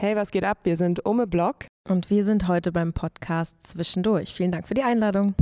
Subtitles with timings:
[0.00, 0.60] Hey, was geht ab?
[0.62, 1.66] Wir sind Umme Block.
[1.86, 4.32] Und wir sind heute beim Podcast Zwischendurch.
[4.32, 5.34] Vielen Dank für die Einladung.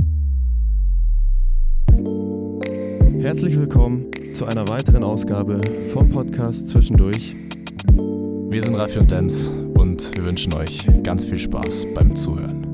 [3.21, 5.61] Herzlich willkommen zu einer weiteren Ausgabe
[5.93, 7.37] vom Podcast Zwischendurch.
[8.49, 12.68] Wir sind Raffi und Lenz und wir wünschen euch ganz viel Spaß beim Zuhören.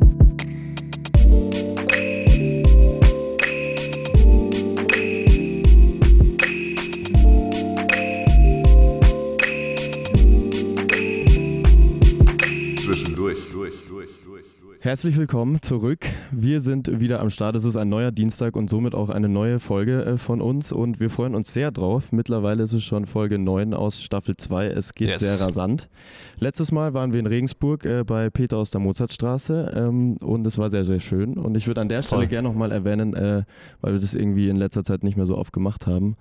[14.86, 16.06] Herzlich willkommen zurück.
[16.30, 17.56] Wir sind wieder am Start.
[17.56, 21.00] Es ist ein neuer Dienstag und somit auch eine neue Folge äh, von uns und
[21.00, 22.12] wir freuen uns sehr drauf.
[22.12, 24.68] Mittlerweile ist es schon Folge 9 aus Staffel 2.
[24.68, 25.22] Es geht yes.
[25.22, 25.90] sehr rasant.
[26.38, 30.60] Letztes Mal waren wir in Regensburg äh, bei Peter aus der Mozartstraße ähm, und es
[30.60, 31.40] war sehr, sehr schön.
[31.40, 33.42] Und ich würde an der Stelle gerne nochmal erwähnen, äh,
[33.82, 36.16] weil wir das irgendwie in letzter Zeit nicht mehr so oft gemacht haben.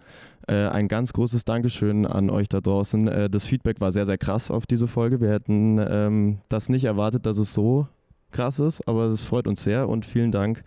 [0.49, 3.29] Äh, ein ganz großes Dankeschön an euch da draußen.
[3.31, 5.21] Das Feedback war sehr, sehr krass auf diese Folge.
[5.21, 7.89] Wir hätten ähm, das nicht erwartet, dass es so
[8.35, 10.63] krass ist, aber es freut uns sehr und vielen Dank,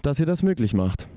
[0.00, 1.08] dass ihr das möglich macht.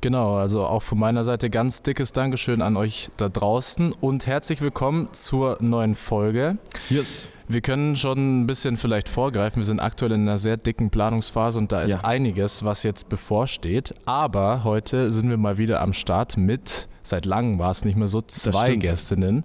[0.00, 4.60] Genau, also auch von meiner Seite ganz dickes Dankeschön an euch da draußen und herzlich
[4.60, 6.58] willkommen zur neuen Folge.
[6.90, 7.28] Yes.
[7.46, 9.58] Wir können schon ein bisschen vielleicht vorgreifen.
[9.58, 12.00] Wir sind aktuell in einer sehr dicken Planungsphase und da ist ja.
[12.00, 13.94] einiges, was jetzt bevorsteht.
[14.04, 18.08] Aber heute sind wir mal wieder am Start mit, seit langem war es nicht mehr
[18.08, 19.44] so, zwei Gästinnen.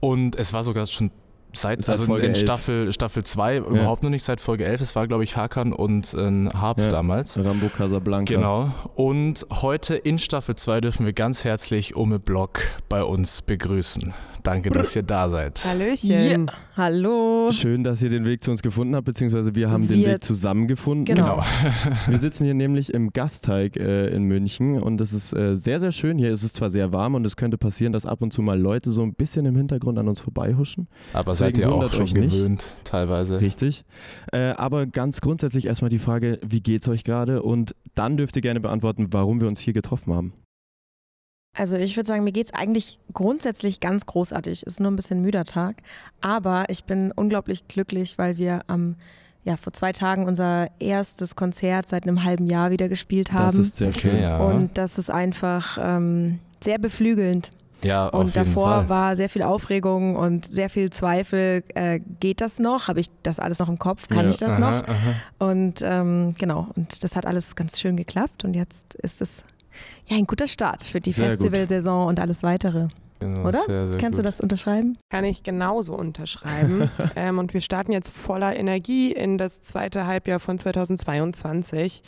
[0.00, 1.10] Und es war sogar schon
[1.52, 3.60] Seit, seit also Folge in Staffel, Staffel 2 ja.
[3.60, 4.80] überhaupt noch nicht, seit Folge 11.
[4.80, 6.88] Es war, glaube ich, Hakan und äh, Harp ja.
[6.88, 7.38] damals.
[7.38, 8.34] Rambo Casablanca.
[8.34, 8.72] Genau.
[8.94, 14.14] Und heute in Staffel 2 dürfen wir ganz herzlich Ume Block bei uns begrüßen.
[14.42, 15.64] Danke, dass ihr da seid.
[15.64, 16.46] Hallöchen.
[16.46, 16.52] Ja.
[16.76, 17.50] Hallo.
[17.50, 20.24] Schön, dass ihr den Weg zu uns gefunden habt, beziehungsweise wir haben wir den Weg
[20.24, 21.04] zusammengefunden.
[21.04, 21.42] Genau.
[22.06, 25.92] wir sitzen hier nämlich im Gasteig äh, in München und es ist äh, sehr, sehr
[25.92, 26.18] schön.
[26.18, 28.58] Hier ist es zwar sehr warm und es könnte passieren, dass ab und zu mal
[28.58, 30.88] Leute so ein bisschen im Hintergrund an uns vorbeihuschen.
[31.12, 32.84] Aber Deswegen seid ihr auch schon gewöhnt, nicht.
[32.84, 33.40] teilweise.
[33.40, 33.84] Richtig.
[34.32, 37.42] Äh, aber ganz grundsätzlich erstmal die Frage, wie geht es euch gerade?
[37.42, 40.32] Und dann dürft ihr gerne beantworten, warum wir uns hier getroffen haben.
[41.56, 44.62] Also ich würde sagen, mir geht es eigentlich grundsätzlich ganz großartig.
[44.66, 45.82] Es ist nur ein bisschen müder Tag.
[46.20, 48.96] Aber ich bin unglaublich glücklich, weil wir am
[49.42, 53.46] ja, vor zwei Tagen unser erstes Konzert seit einem halben Jahr wieder gespielt haben.
[53.46, 54.20] Das ist sehr schön.
[54.20, 54.38] Ja.
[54.38, 57.50] Und das ist einfach ähm, sehr beflügelnd.
[57.82, 61.64] Ja, und davor war sehr viel Aufregung und sehr viel Zweifel.
[61.74, 62.88] Äh, geht das noch?
[62.88, 64.08] Habe ich das alles noch im Kopf?
[64.08, 64.86] Kann ja, ich das aha, noch?
[64.86, 64.94] Aha.
[65.38, 69.44] Und ähm, genau, und das hat alles ganz schön geklappt und jetzt ist es
[70.08, 72.88] ja, ein guter Start für die Festivalsaison und alles weitere.
[73.20, 73.60] Genau, Oder?
[73.60, 74.24] Sehr, sehr Kannst gut.
[74.24, 74.96] du das unterschreiben?
[75.10, 76.90] Kann ich genauso unterschreiben.
[77.16, 82.02] ähm, und wir starten jetzt voller Energie in das zweite Halbjahr von 2022.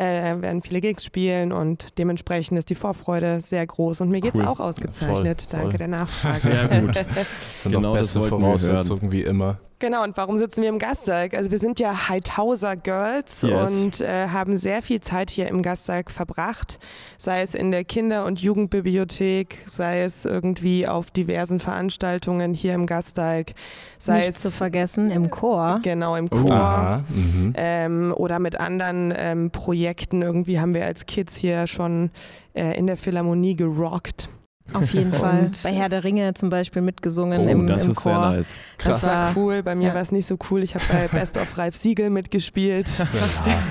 [0.00, 4.00] Äh, werden viele Gigs spielen und dementsprechend ist die Vorfreude sehr groß.
[4.00, 4.46] Und mir geht es cool.
[4.46, 5.42] auch ausgezeichnet.
[5.42, 5.78] Voll, Danke voll.
[5.78, 6.40] der Nachfrage.
[6.40, 6.96] Sehr gut.
[7.14, 9.58] das sind genau beste Voraussetzungen wie immer.
[9.80, 11.34] Genau, und warum sitzen wir im Gasteig?
[11.34, 13.72] Also wir sind ja Heidhauser Girls yes.
[13.72, 16.78] und äh, haben sehr viel Zeit hier im Gasteig verbracht,
[17.16, 22.84] sei es in der Kinder- und Jugendbibliothek, sei es irgendwie auf diversen Veranstaltungen hier im
[22.84, 23.54] Gasteig,
[23.96, 25.80] sei Nicht es zu vergessen im Chor.
[25.82, 27.12] Genau, im Chor oh.
[27.12, 27.54] mhm.
[27.56, 29.89] ähm, oder mit anderen ähm, Projekten.
[30.22, 32.10] Irgendwie haben wir als Kids hier schon
[32.54, 34.28] äh, in der Philharmonie gerockt.
[34.72, 35.50] Auf jeden Fall.
[35.62, 38.12] Bei Herr der Ringe zum Beispiel mitgesungen oh, im, das im ist Chor.
[38.12, 38.58] Sehr nice.
[38.78, 39.00] Krass.
[39.00, 39.62] Das war cool.
[39.62, 39.94] Bei mir ja.
[39.94, 40.62] war es nicht so cool.
[40.62, 42.88] Ich habe bei Best of Ralf Siegel mitgespielt.
[42.98, 43.06] Ja.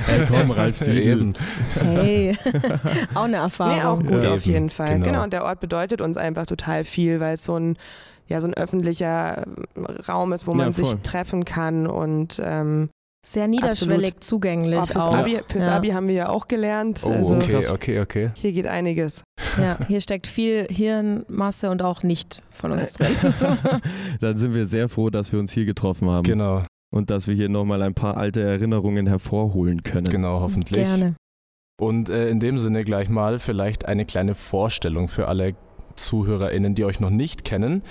[0.06, 1.34] Hey, komm, Ralf Siegel.
[1.79, 2.38] Hey,
[3.13, 3.75] auch eine Erfahrung.
[3.75, 4.96] Nee, auch gut ja, auf jeden Fall.
[4.96, 5.06] Genau.
[5.06, 5.24] genau.
[5.24, 7.78] Und der Ort bedeutet uns einfach total viel, weil es so ein
[8.28, 9.44] ja so ein öffentlicher
[10.08, 12.90] Raum ist, wo man sich treffen kann und ähm,
[13.25, 14.24] sehr niederschwellig Absolut.
[14.24, 14.80] zugänglich.
[14.80, 15.16] Oh, fürs auch.
[15.16, 15.75] Abi, fürs ja.
[15.75, 17.02] Abi haben wir ja auch gelernt.
[17.03, 18.31] Oh, also okay, okay, okay.
[18.35, 19.24] Hier geht einiges.
[19.57, 23.16] Ja, hier steckt viel Hirnmasse und auch nicht von uns drin.
[24.22, 26.24] Dann sind wir sehr froh, dass wir uns hier getroffen haben.
[26.24, 26.63] Genau.
[26.91, 30.08] Und dass wir hier nochmal ein paar alte Erinnerungen hervorholen können.
[30.08, 30.84] Genau, hoffentlich.
[30.84, 31.16] Gerne.
[31.79, 35.56] Und äh, in dem Sinne gleich mal vielleicht eine kleine Vorstellung für alle
[36.06, 37.84] ZuhörerInnen, die euch noch nicht kennen.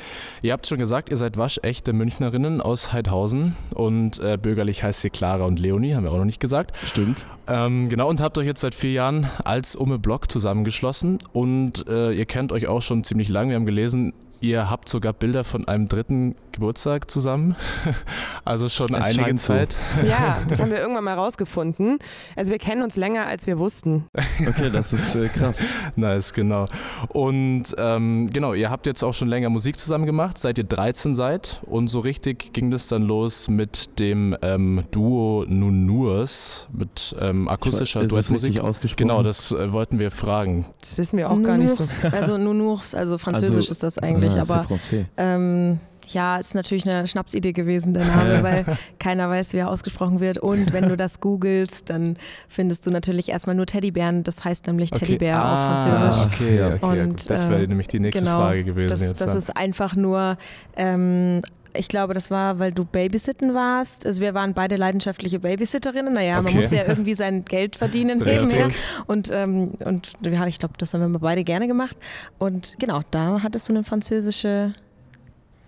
[0.43, 5.11] Ihr habt schon gesagt, ihr seid waschechte Münchnerinnen aus Heidhausen und äh, bürgerlich heißt sie
[5.11, 6.77] Clara und Leonie, haben wir auch noch nicht gesagt.
[6.85, 7.25] Stimmt.
[7.47, 12.13] Ähm, genau, und habt euch jetzt seit vier Jahren als Umme Block zusammengeschlossen und äh,
[12.13, 13.51] ihr kennt euch auch schon ziemlich lange.
[13.51, 17.57] Wir haben gelesen, Ihr habt sogar Bilder von einem dritten Geburtstag zusammen.
[18.45, 19.75] Also schon es einige Zeit.
[20.01, 20.09] So.
[20.09, 21.99] Ja, das haben wir irgendwann mal rausgefunden.
[22.35, 24.07] Also wir kennen uns länger, als wir wussten.
[24.41, 25.63] Okay, das ist äh, krass.
[25.97, 26.67] nice, genau.
[27.09, 31.15] Und ähm, genau, ihr habt jetzt auch schon länger Musik zusammen gemacht, seit ihr 13
[31.15, 31.61] seid.
[31.67, 38.01] Und so richtig ging das dann los mit dem ähm, Duo Nunurs, mit ähm, akustischer
[38.01, 38.61] ist Duettmusik.
[38.61, 39.09] ausgesprochen?
[39.09, 40.65] Genau, das äh, wollten wir fragen.
[40.81, 42.09] Das wissen wir auch Nunurs, gar nicht so.
[42.09, 44.67] Also Nunurs, also französisch also, ist das eigentlich, ah, aber
[45.17, 45.81] ähm,
[46.13, 48.65] Ja, ist natürlich eine Schnapsidee gewesen, der Name, weil
[48.99, 50.39] keiner weiß, wie er ausgesprochen wird.
[50.39, 52.17] Und wenn du das googelst, dann
[52.49, 54.25] findest du natürlich erstmal nur Teddybären.
[54.25, 55.05] Das heißt nämlich okay.
[55.05, 56.27] Teddybär ah, auf Französisch.
[56.27, 57.03] Okay, okay.
[57.03, 58.91] Und, das wäre äh, nämlich die nächste genau, Frage gewesen.
[58.91, 60.39] Das, jetzt das ist einfach nur
[60.77, 61.43] ähm,
[61.75, 64.07] ich glaube, das war, weil du Babysitten warst.
[64.07, 66.15] Also wir waren beide leidenschaftliche Babysitterinnen.
[66.15, 66.45] Naja, okay.
[66.45, 68.69] man musste ja irgendwie sein Geld verdienen nebenher.
[69.07, 71.97] Und, ähm, und ja, ich glaube, das haben wir beide gerne gemacht.
[72.39, 74.75] Und genau, da hattest du eine französische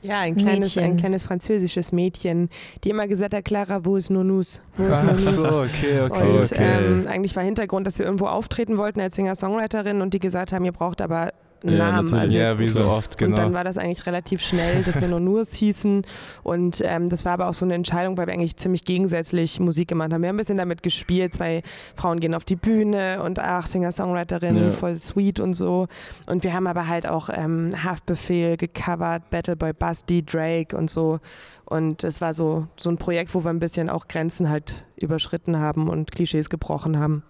[0.03, 2.49] ja, ein kleines, ein kleines französisches Mädchen,
[2.85, 4.63] die immer gesagt hat, Clara, wo ist Nonus?
[4.79, 5.39] Wo ist Nonus?
[5.39, 6.23] Ach so, okay, okay.
[6.23, 6.57] Und okay.
[6.59, 10.65] Ähm, eigentlich war Hintergrund, dass wir irgendwo auftreten wollten als Singer-Songwriterin und die gesagt haben,
[10.65, 12.09] ihr braucht aber Namen.
[12.09, 13.31] Ja, also, ja, wie so oft, genau.
[13.31, 16.03] Und dann war das eigentlich relativ schnell, dass wir nur Nurs hießen.
[16.43, 19.89] Und ähm, das war aber auch so eine Entscheidung, weil wir eigentlich ziemlich gegensätzlich Musik
[19.89, 20.23] gemacht haben.
[20.23, 21.63] Wir haben ein bisschen damit gespielt, zwei
[21.95, 24.71] Frauen gehen auf die Bühne und ach, Singer-Songwriterin, ja.
[24.71, 25.87] voll sweet und so.
[26.27, 31.21] Und wir haben aber halt auch ähm, Haftbefehl gecovert, Battle Boy Busty, Drake und so.
[31.65, 35.59] Und es war so, so ein Projekt, wo wir ein bisschen auch Grenzen halt überschritten
[35.59, 37.23] haben und Klischees gebrochen haben.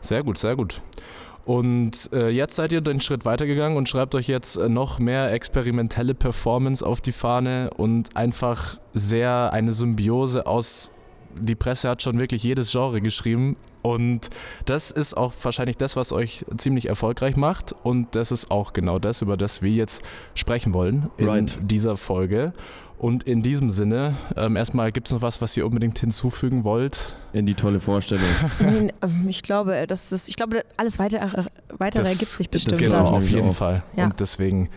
[0.00, 0.80] Sehr gut, sehr gut.
[1.48, 5.32] Und äh, jetzt seid ihr den Schritt weitergegangen und schreibt euch jetzt äh, noch mehr
[5.32, 10.90] experimentelle Performance auf die Fahne und einfach sehr eine Symbiose aus,
[11.40, 14.28] die Presse hat schon wirklich jedes Genre geschrieben und
[14.66, 18.98] das ist auch wahrscheinlich das, was euch ziemlich erfolgreich macht und das ist auch genau
[18.98, 20.02] das, über das wir jetzt
[20.34, 21.58] sprechen wollen in right.
[21.62, 22.52] dieser Folge.
[22.98, 27.16] Und in diesem Sinne, ähm, erstmal gibt es noch was, was ihr unbedingt hinzufügen wollt?
[27.32, 28.24] In die tolle Vorstellung.
[29.00, 31.44] Ähm, ich glaube, das ist, ich glaube, alles weitere,
[31.78, 32.80] weitere das, ergibt sich bestimmt.
[32.80, 33.82] Genau, auf jeden Fall.
[33.96, 34.06] Ja.
[34.06, 34.68] Und deswegen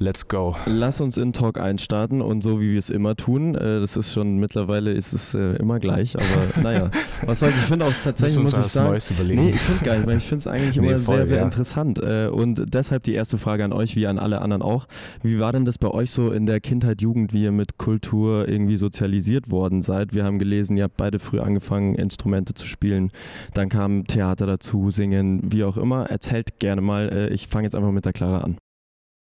[0.00, 0.54] Let's go.
[0.66, 3.56] Lass uns in Talk einstarten und so wie wir es immer tun.
[3.56, 6.90] Äh, das ist schon mittlerweile ist es äh, immer gleich, aber naja,
[7.26, 7.56] was soll's.
[7.56, 9.42] Ich finde auch tatsächlich muss ich sagen, Neues überlegen.
[9.42, 11.44] nee, ich finde geil, weil ich finde es eigentlich nee, immer voll, sehr sehr ja.
[11.44, 14.86] interessant äh, und deshalb die erste Frage an euch, wie an alle anderen auch.
[15.22, 18.48] Wie war denn das bei euch so in der Kindheit, Jugend, wie ihr mit Kultur
[18.48, 20.14] irgendwie sozialisiert worden seid?
[20.14, 23.10] Wir haben gelesen, ihr habt beide früh angefangen Instrumente zu spielen,
[23.52, 26.08] dann kam Theater dazu, Singen, wie auch immer.
[26.08, 27.30] Erzählt gerne mal.
[27.32, 28.58] Ich fange jetzt einfach mit der Clara an.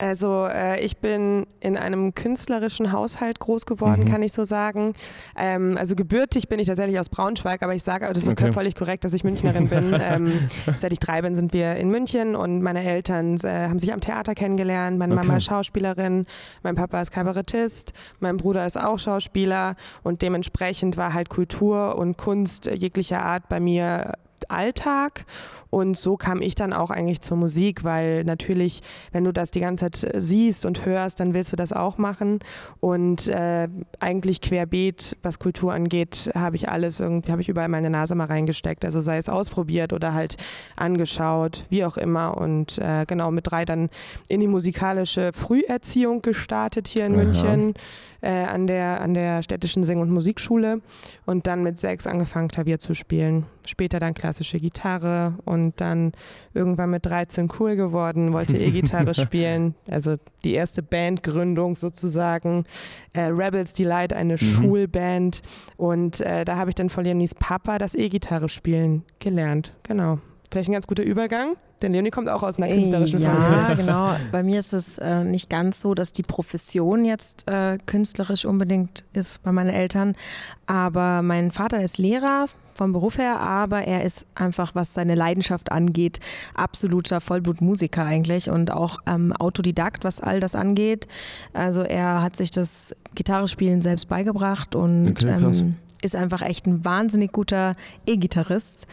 [0.01, 4.05] Also äh, ich bin in einem künstlerischen Haushalt groß geworden, mhm.
[4.07, 4.95] kann ich so sagen.
[5.37, 8.53] Ähm, also gebürtig bin ich tatsächlich aus Braunschweig, aber ich sage, das ist okay.
[8.53, 9.95] völlig korrekt, dass ich Münchnerin bin.
[10.01, 10.49] ähm,
[10.79, 14.01] seit ich drei bin, sind wir in München und meine Eltern äh, haben sich am
[14.01, 14.99] Theater kennengelernt.
[14.99, 15.27] Meine okay.
[15.27, 16.27] Mama ist Schauspielerin,
[16.63, 22.17] mein Papa ist Kabarettist, mein Bruder ist auch Schauspieler und dementsprechend war halt Kultur und
[22.17, 24.15] Kunst jeglicher Art bei mir
[24.49, 25.25] Alltag.
[25.71, 28.83] Und so kam ich dann auch eigentlich zur Musik, weil natürlich,
[29.13, 32.41] wenn du das die ganze Zeit siehst und hörst, dann willst du das auch machen.
[32.81, 33.69] Und äh,
[34.01, 38.25] eigentlich querbeet, was Kultur angeht, habe ich alles irgendwie, habe ich überall meine Nase mal
[38.25, 38.85] reingesteckt.
[38.85, 40.37] Also sei es ausprobiert oder halt
[40.77, 42.37] angeschaut, wie auch immer.
[42.37, 43.91] Und äh, genau mit drei dann
[44.29, 47.23] in die musikalische Früherziehung gestartet hier in Aha.
[47.23, 47.75] München
[48.23, 50.81] äh, an, der, an der städtischen Sing- und Musikschule.
[51.27, 53.47] Und dann mit sechs angefangen, Klavier zu spielen.
[53.71, 56.13] Später dann klassische Gitarre und dann
[56.53, 59.75] irgendwann mit 13 cool geworden, wollte E-Gitarre spielen.
[59.89, 62.65] Also die erste Bandgründung sozusagen.
[63.13, 64.39] Äh, Rebels Delight, eine mhm.
[64.39, 65.43] Schulband.
[65.77, 69.75] Und äh, da habe ich dann von Leonis Papa das E-Gitarre spielen gelernt.
[69.85, 70.19] Genau.
[70.51, 71.57] Vielleicht ein ganz guter Übergang.
[71.81, 73.57] Denn Leonie kommt auch aus einer künstlerischen ja, Familie.
[73.57, 73.75] Ja,
[74.15, 74.17] genau.
[74.33, 79.05] Bei mir ist es äh, nicht ganz so, dass die Profession jetzt äh, künstlerisch unbedingt
[79.13, 80.17] ist bei meinen Eltern.
[80.67, 85.71] Aber mein Vater ist Lehrer vom Beruf her, aber er ist einfach, was seine Leidenschaft
[85.71, 86.19] angeht,
[86.55, 91.07] absoluter Vollblutmusiker eigentlich und auch ähm, Autodidakt, was all das angeht.
[91.53, 96.85] Also er hat sich das Gitarrespielen selbst beigebracht und okay, ähm, ist einfach echt ein
[96.85, 97.75] wahnsinnig guter
[98.07, 98.87] E-Gitarrist.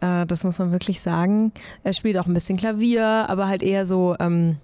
[0.00, 1.52] Äh, das muss man wirklich sagen.
[1.84, 4.16] Er spielt auch ein bisschen Klavier, aber halt eher so.
[4.20, 4.56] Ähm,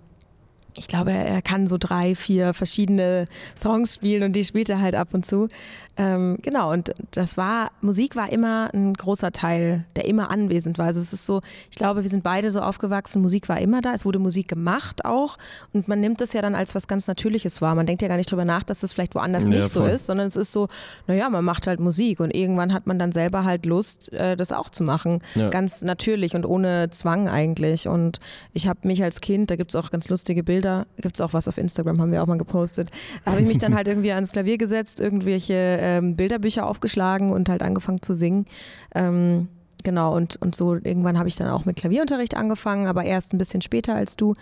[0.77, 3.27] ich glaube, er kann so drei, vier verschiedene
[3.57, 5.49] Songs spielen und die spielt er halt ab und zu.
[5.97, 10.87] Ähm, genau, und das war, Musik war immer ein großer Teil, der immer anwesend war.
[10.87, 11.41] Also es ist so,
[11.71, 15.05] ich glaube, wir sind beide so aufgewachsen, Musik war immer da, es wurde Musik gemacht
[15.05, 15.39] auch
[15.73, 17.77] und man nimmt das ja dann als was ganz Natürliches wahr.
[17.77, 19.89] Man denkt ja gar nicht drüber nach, dass es vielleicht woanders ja, nicht voll.
[19.89, 20.67] so ist, sondern es ist so,
[21.07, 24.51] naja, man macht halt Musik und irgendwann hat man dann selber halt Lust, äh, das
[24.51, 25.21] auch zu machen.
[25.37, 25.51] Ja.
[25.51, 27.87] Ganz natürlich und ohne Zwang eigentlich.
[27.87, 28.19] Und
[28.53, 30.64] ich habe mich als Kind, da gibt es auch ganz lustige Bilder,
[30.97, 32.91] gibt es auch was auf Instagram, haben wir auch mal gepostet,
[33.25, 37.63] habe ich mich dann halt irgendwie ans Klavier gesetzt, irgendwelche ähm, Bilderbücher aufgeschlagen und halt
[37.63, 38.47] angefangen zu singen.
[38.95, 39.49] Ähm,
[39.85, 43.39] genau, und, und so irgendwann habe ich dann auch mit Klavierunterricht angefangen, aber erst ein
[43.39, 44.35] bisschen später als du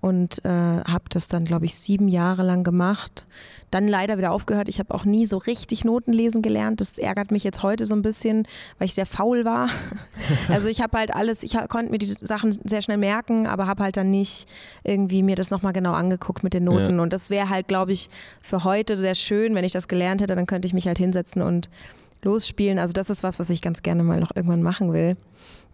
[0.00, 3.26] und äh, habe das dann, glaube ich, sieben Jahre lang gemacht.
[3.70, 4.68] Dann leider wieder aufgehört.
[4.68, 6.80] Ich habe auch nie so richtig Noten lesen gelernt.
[6.80, 8.46] Das ärgert mich jetzt heute so ein bisschen,
[8.78, 9.68] weil ich sehr faul war.
[10.48, 13.82] Also ich habe halt alles, ich konnte mir die Sachen sehr schnell merken, aber habe
[13.82, 14.46] halt dann nicht
[14.82, 16.96] irgendwie mir das nochmal genau angeguckt mit den Noten.
[16.96, 17.02] Ja.
[17.02, 18.08] Und das wäre halt, glaube ich,
[18.40, 21.42] für heute sehr schön, wenn ich das gelernt hätte, dann könnte ich mich halt hinsetzen
[21.42, 21.70] und
[22.22, 22.78] losspielen.
[22.78, 25.16] Also das ist was, was ich ganz gerne mal noch irgendwann machen will.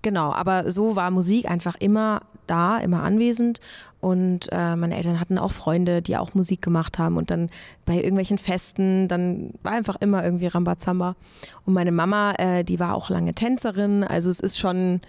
[0.02, 3.60] Genau, aber so war Musik einfach immer da, immer anwesend.
[4.00, 7.16] Und äh, meine Eltern hatten auch Freunde, die auch Musik gemacht haben.
[7.16, 7.48] Und dann
[7.86, 11.16] bei irgendwelchen Festen, dann war einfach immer irgendwie Rambazamba.
[11.64, 14.04] Und meine Mama, äh, die war auch lange Tänzerin.
[14.04, 15.00] Also es ist schon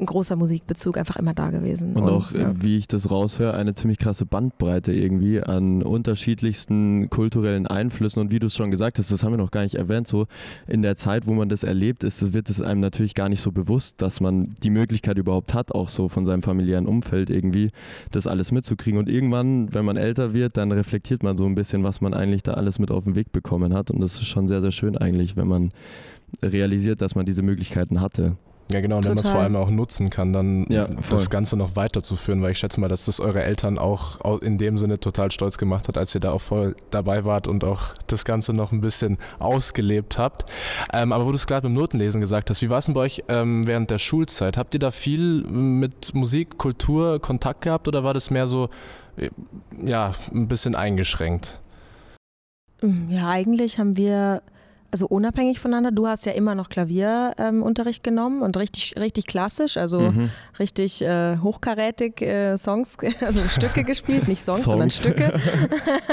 [0.00, 1.94] ein großer Musikbezug einfach immer da gewesen.
[1.94, 2.52] Und, und auch, ja.
[2.60, 8.20] wie ich das raushöre, eine ziemlich krasse Bandbreite irgendwie an unterschiedlichsten kulturellen Einflüssen.
[8.20, 10.26] Und wie du es schon gesagt hast, das haben wir noch gar nicht erwähnt, so
[10.66, 13.52] in der Zeit, wo man das erlebt, ist, wird es einem natürlich gar nicht so
[13.52, 17.70] bewusst, dass man die Möglichkeit überhaupt hat, auch so von seinem familiären Umfeld irgendwie
[18.10, 18.98] das alles mitzukriegen.
[18.98, 22.42] Und irgendwann, wenn man älter wird, dann reflektiert man so ein bisschen, was man eigentlich
[22.42, 23.90] da alles mit auf den Weg bekommen hat.
[23.90, 25.72] Und das ist schon sehr, sehr schön eigentlich, wenn man
[26.42, 28.36] realisiert, dass man diese Möglichkeiten hatte.
[28.72, 31.56] Ja, genau, und wenn man es vor allem auch nutzen kann, dann ja, das Ganze
[31.56, 35.32] noch weiterzuführen, weil ich schätze mal, dass das eure Eltern auch in dem Sinne total
[35.32, 38.70] stolz gemacht hat, als ihr da auch voll dabei wart und auch das Ganze noch
[38.70, 40.50] ein bisschen ausgelebt habt.
[40.92, 43.00] Ähm, aber wo du es gerade beim Notenlesen gesagt hast, wie war es denn bei
[43.00, 44.56] euch ähm, während der Schulzeit?
[44.56, 48.68] Habt ihr da viel mit Musik, Kultur Kontakt gehabt oder war das mehr so,
[49.16, 49.30] äh,
[49.84, 51.58] ja, ein bisschen eingeschränkt?
[53.08, 54.42] Ja, eigentlich haben wir
[54.90, 55.92] also unabhängig voneinander.
[55.92, 60.30] Du hast ja immer noch Klavierunterricht ähm, genommen und richtig, richtig klassisch, also mhm.
[60.58, 64.70] richtig äh, hochkarätig äh, Songs, also Stücke gespielt, nicht Songs, Songs.
[64.70, 65.40] sondern Stücke.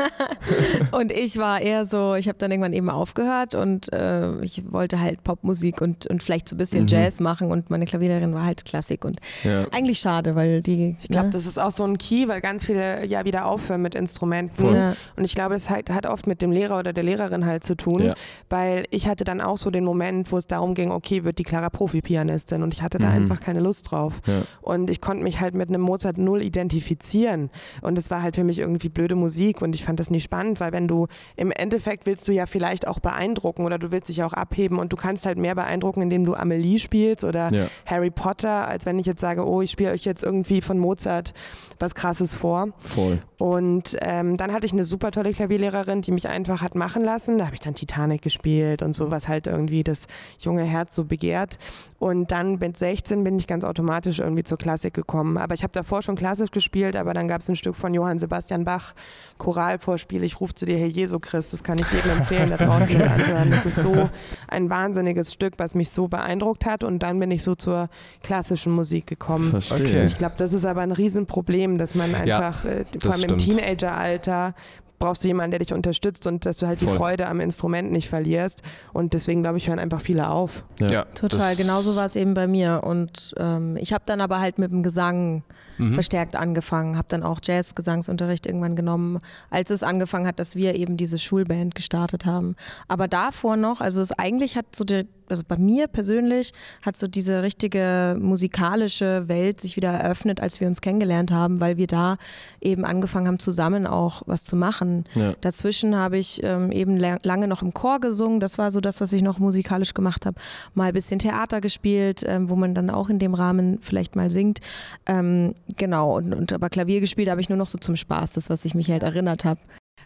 [0.91, 4.99] und ich war eher so, ich habe dann irgendwann eben aufgehört und äh, ich wollte
[4.99, 6.87] halt Popmusik und, und vielleicht so ein bisschen mhm.
[6.87, 9.65] Jazz machen und meine Klavierlehrerin war halt Klassik und ja.
[9.71, 10.95] eigentlich schade, weil die.
[11.01, 11.33] Ich glaube, ne?
[11.33, 14.73] das ist auch so ein Key, weil ganz viele ja wieder aufhören mit Instrumenten.
[14.73, 14.95] Ja.
[15.15, 17.75] Und ich glaube, das hat, hat, oft mit dem Lehrer oder der Lehrerin halt zu
[17.75, 18.03] tun.
[18.03, 18.15] Ja.
[18.49, 21.39] Bei weil ich hatte dann auch so den Moment, wo es darum ging, okay, wird
[21.39, 23.15] die Clara Profi-Pianistin und ich hatte da mhm.
[23.15, 24.19] einfach keine Lust drauf.
[24.25, 24.41] Ja.
[24.61, 27.49] Und ich konnte mich halt mit einem Mozart null identifizieren
[27.81, 30.59] und es war halt für mich irgendwie blöde Musik und ich fand das nicht spannend,
[30.59, 34.23] weil wenn du im Endeffekt willst du ja vielleicht auch beeindrucken oder du willst dich
[34.23, 37.67] auch abheben und du kannst halt mehr beeindrucken, indem du Amelie spielst oder ja.
[37.85, 41.33] Harry Potter, als wenn ich jetzt sage, oh, ich spiele euch jetzt irgendwie von Mozart
[41.79, 42.69] was Krasses vor.
[42.83, 43.19] Voll.
[43.37, 47.37] Und ähm, dann hatte ich eine super tolle Klavierlehrerin, die mich einfach hat machen lassen.
[47.37, 50.07] Da habe ich dann Titanic gespielt gespielt und so, was halt irgendwie das
[50.39, 51.57] junge Herz so begehrt.
[51.99, 55.37] Und dann mit 16 bin ich ganz automatisch irgendwie zur Klassik gekommen.
[55.37, 58.19] Aber ich habe davor schon klassisch gespielt, aber dann gab es ein Stück von Johann
[58.19, 58.93] Sebastian Bach,
[59.39, 61.53] Choralvorspiel, ich rufe zu dir, Herr Jesu Christ.
[61.53, 63.49] Das kann ich jedem empfehlen, da draußen das anzuhören.
[63.49, 64.09] Das ist so
[64.47, 66.83] ein wahnsinniges Stück, was mich so beeindruckt hat.
[66.83, 67.89] Und dann bin ich so zur
[68.21, 69.49] klassischen Musik gekommen.
[69.49, 70.05] Verstehe.
[70.05, 73.37] Ich glaube, das ist aber ein Riesenproblem, dass man einfach, ja, äh, vor allem im
[73.37, 74.53] Teenageralter,
[74.99, 76.89] brauchst du jemanden, der dich unterstützt und dass du halt Voll.
[76.89, 78.61] die Freude am Instrument nicht verlierst.
[78.93, 80.63] Und deswegen, glaube ich, hören einfach viele auf.
[80.79, 81.55] Ja, ja total.
[81.55, 82.81] Genauso war es eben bei mir.
[82.83, 85.43] Und ähm, ich habe dann aber halt mit dem Gesang
[85.77, 85.93] mhm.
[85.93, 89.19] verstärkt angefangen, habe dann auch Jazz-Gesangsunterricht irgendwann genommen,
[89.49, 92.55] als es angefangen hat, dass wir eben diese Schulband gestartet haben.
[92.87, 97.07] Aber davor noch, also es eigentlich hat so der also bei mir persönlich hat so
[97.07, 102.17] diese richtige musikalische Welt sich wieder eröffnet, als wir uns kennengelernt haben, weil wir da
[102.61, 105.05] eben angefangen haben, zusammen auch was zu machen.
[105.15, 105.33] Ja.
[105.41, 108.39] Dazwischen habe ich ähm, eben lange noch im Chor gesungen.
[108.39, 110.39] Das war so das, was ich noch musikalisch gemacht habe.
[110.73, 114.31] Mal ein bisschen Theater gespielt, ähm, wo man dann auch in dem Rahmen vielleicht mal
[114.31, 114.59] singt.
[115.05, 118.49] Ähm, genau, und, und aber Klavier gespielt habe ich nur noch so zum Spaß, das,
[118.49, 119.59] was ich mich halt erinnert habe.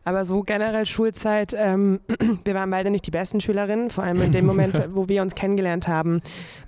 [0.04, 2.00] Aber so generell Schulzeit, ähm,
[2.44, 5.36] wir waren beide nicht die besten Schülerinnen, vor allem in dem Moment, wo wir uns
[5.36, 6.22] kennengelernt haben,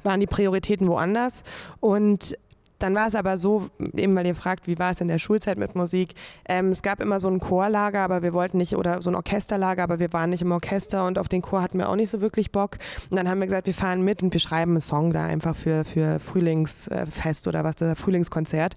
[0.03, 1.43] waren die Prioritäten woanders.
[1.79, 2.38] Und
[2.79, 5.57] dann war es aber so, eben weil ihr fragt, wie war es in der Schulzeit
[5.57, 6.13] mit Musik?
[6.47, 9.83] Ähm, es gab immer so ein Chorlager, aber wir wollten nicht, oder so ein Orchesterlager,
[9.83, 12.21] aber wir waren nicht im Orchester und auf den Chor hatten wir auch nicht so
[12.21, 12.77] wirklich Bock.
[13.09, 15.55] Und dann haben wir gesagt, wir fahren mit und wir schreiben einen Song da einfach
[15.55, 18.75] für, für Frühlingsfest oder was, das Frühlingskonzert.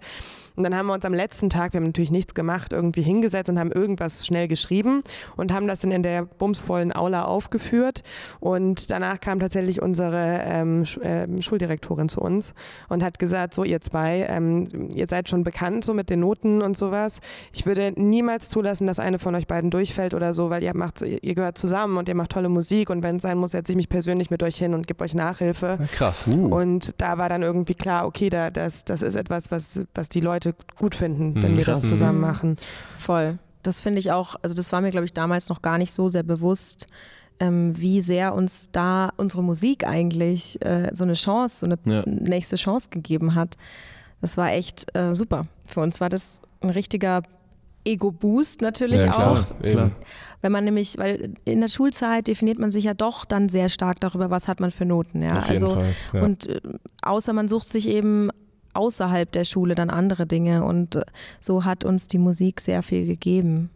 [0.56, 3.48] Und dann haben wir uns am letzten Tag, wir haben natürlich nichts gemacht, irgendwie hingesetzt
[3.50, 5.02] und haben irgendwas schnell geschrieben
[5.36, 8.02] und haben das dann in der bumsvollen Aula aufgeführt.
[8.40, 12.54] Und danach kam tatsächlich unsere ähm, äh, Schuldirektorin zu uns
[12.88, 16.62] und hat gesagt, so ihr zwei, ähm, ihr seid schon bekannt so mit den Noten
[16.62, 17.20] und sowas.
[17.52, 21.02] Ich würde niemals zulassen, dass eine von euch beiden durchfällt oder so, weil ihr macht,
[21.02, 23.76] ihr gehört zusammen und ihr macht tolle Musik und wenn es sein muss, setze ich
[23.76, 25.78] mich persönlich mit euch hin und gebe euch Nachhilfe.
[25.92, 26.26] Krass.
[26.26, 26.54] Uh.
[26.54, 30.20] Und da war dann irgendwie klar, okay, da, das, das ist etwas, was, was die
[30.20, 32.56] Leute Leute gut finden, wenn mhm, wir das zusammen machen.
[32.96, 33.38] Voll.
[33.62, 36.08] Das finde ich auch, also das war mir, glaube ich, damals noch gar nicht so
[36.08, 36.86] sehr bewusst,
[37.40, 42.02] ähm, wie sehr uns da unsere Musik eigentlich äh, so eine Chance, so eine ja.
[42.06, 43.56] nächste Chance gegeben hat.
[44.20, 45.46] Das war echt äh, super.
[45.66, 47.22] Für uns war das ein richtiger
[47.84, 49.60] Ego-Boost natürlich ja, klar, auch.
[49.60, 49.90] Klar.
[50.40, 54.00] Wenn man nämlich, weil in der Schulzeit definiert man sich ja doch dann sehr stark
[54.00, 55.22] darüber, was hat man für Noten.
[55.22, 55.38] Ja?
[55.38, 56.22] Auf also, Fall, ja.
[56.22, 56.60] Und äh,
[57.02, 58.30] außer man sucht sich eben
[58.76, 61.02] außerhalb der Schule dann andere Dinge und äh,
[61.40, 63.70] so hat uns die Musik sehr viel gegeben.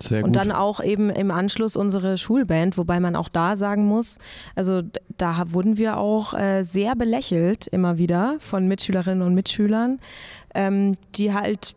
[0.00, 0.28] Sehr gut.
[0.28, 4.18] Und dann auch eben im Anschluss unsere Schulband, wobei man auch da sagen muss,
[4.54, 4.82] also
[5.16, 10.00] da wurden wir auch äh, sehr belächelt immer wieder von Mitschülerinnen und Mitschülern,
[10.54, 11.74] ähm, die halt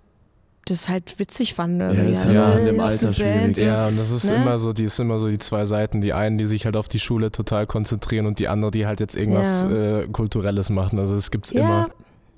[0.69, 1.79] das halt witzig fanden.
[1.79, 3.57] Ja, ist ja, ja in dem Alter schwierig.
[3.57, 4.35] Ja, und das ist ne?
[4.35, 6.01] immer so, die ist immer so die zwei Seiten.
[6.01, 8.99] Die einen, die sich halt auf die Schule total konzentrieren und die andere, die halt
[8.99, 9.99] jetzt irgendwas ja.
[9.99, 10.99] äh, Kulturelles machen.
[10.99, 11.61] Also es gibt's ja.
[11.61, 11.89] immer.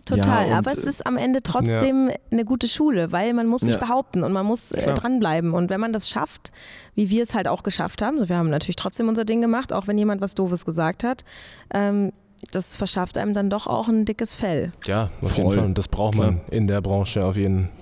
[0.09, 2.15] Total, ja, aber es ist am Ende trotzdem ja.
[2.31, 3.79] eine gute Schule, weil man muss sich ja.
[3.79, 5.51] behaupten und man muss äh, dranbleiben.
[5.51, 6.51] Und wenn man das schafft,
[6.95, 9.73] wie wir es halt auch geschafft haben, also wir haben natürlich trotzdem unser Ding gemacht,
[9.73, 11.25] auch wenn jemand was Doofes gesagt hat,
[11.73, 12.11] ähm,
[12.51, 14.71] das verschafft einem dann doch auch ein dickes Fell.
[14.85, 15.37] Ja, auf Voll.
[15.37, 15.65] jeden Fall.
[15.65, 17.79] Und das braucht man in der Branche auf jeden Fall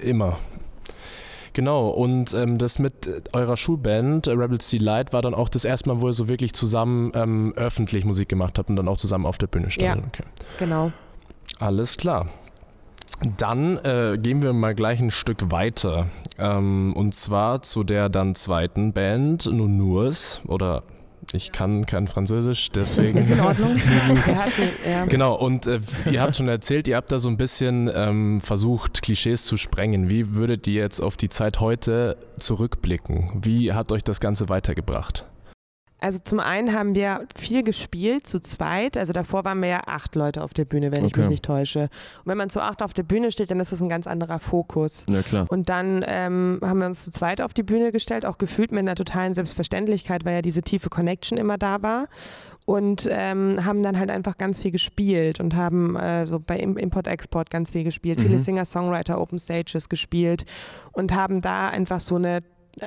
[0.00, 0.38] immer.
[1.52, 5.88] Genau, und ähm, das mit eurer Schulband, äh, Rebels Delight, war dann auch das erste
[5.88, 9.24] Mal, wo ihr so wirklich zusammen ähm, öffentlich Musik gemacht habt und dann auch zusammen
[9.24, 10.04] auf der Bühne standet.
[10.04, 10.24] Ja, okay.
[10.58, 10.92] genau.
[11.58, 12.28] Alles klar.
[13.38, 16.08] Dann äh, gehen wir mal gleich ein Stück weiter.
[16.38, 20.82] Ähm, und zwar zu der dann zweiten Band, Nunurs oder
[21.32, 23.18] ich kann kein Französisch, deswegen.
[23.18, 23.76] Ist in Ordnung.
[25.08, 29.02] Genau, und äh, ihr habt schon erzählt, ihr habt da so ein bisschen ähm, versucht,
[29.02, 30.08] Klischees zu sprengen.
[30.08, 33.30] Wie würdet ihr jetzt auf die Zeit heute zurückblicken?
[33.34, 35.26] Wie hat euch das Ganze weitergebracht?
[35.98, 38.96] Also zum einen haben wir viel gespielt, zu zweit.
[38.96, 41.06] Also davor waren wir ja acht Leute auf der Bühne, wenn okay.
[41.06, 41.82] ich mich nicht täusche.
[41.82, 44.38] Und wenn man zu acht auf der Bühne steht, dann ist das ein ganz anderer
[44.38, 45.06] Fokus.
[45.08, 45.46] Ja, klar.
[45.48, 48.80] Und dann ähm, haben wir uns zu zweit auf die Bühne gestellt, auch gefühlt mit
[48.80, 52.08] einer totalen Selbstverständlichkeit, weil ja diese tiefe Connection immer da war.
[52.66, 57.48] Und ähm, haben dann halt einfach ganz viel gespielt und haben äh, so bei Import-Export
[57.48, 58.24] ganz viel gespielt, mhm.
[58.24, 60.44] viele Singer-Songwriter, Open Stages gespielt
[60.92, 62.42] und haben da einfach so eine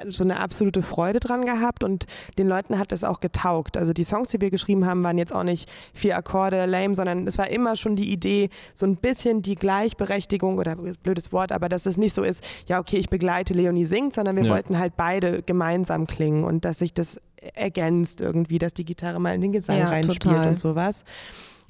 [0.07, 2.05] so eine absolute Freude dran gehabt und
[2.37, 3.75] den Leuten hat es auch getaugt.
[3.75, 7.25] Also die Songs, die wir geschrieben haben, waren jetzt auch nicht vier Akkorde lame, sondern
[7.27, 11.69] es war immer schon die Idee, so ein bisschen die Gleichberechtigung oder blödes Wort, aber
[11.69, 14.51] dass es nicht so ist, ja okay, ich begleite Leonie singt, sondern wir ja.
[14.51, 17.19] wollten halt beide gemeinsam klingen und dass sich das
[17.53, 20.49] ergänzt irgendwie, dass die Gitarre mal in den Gesang ja, reinspielt total.
[20.49, 21.03] und sowas.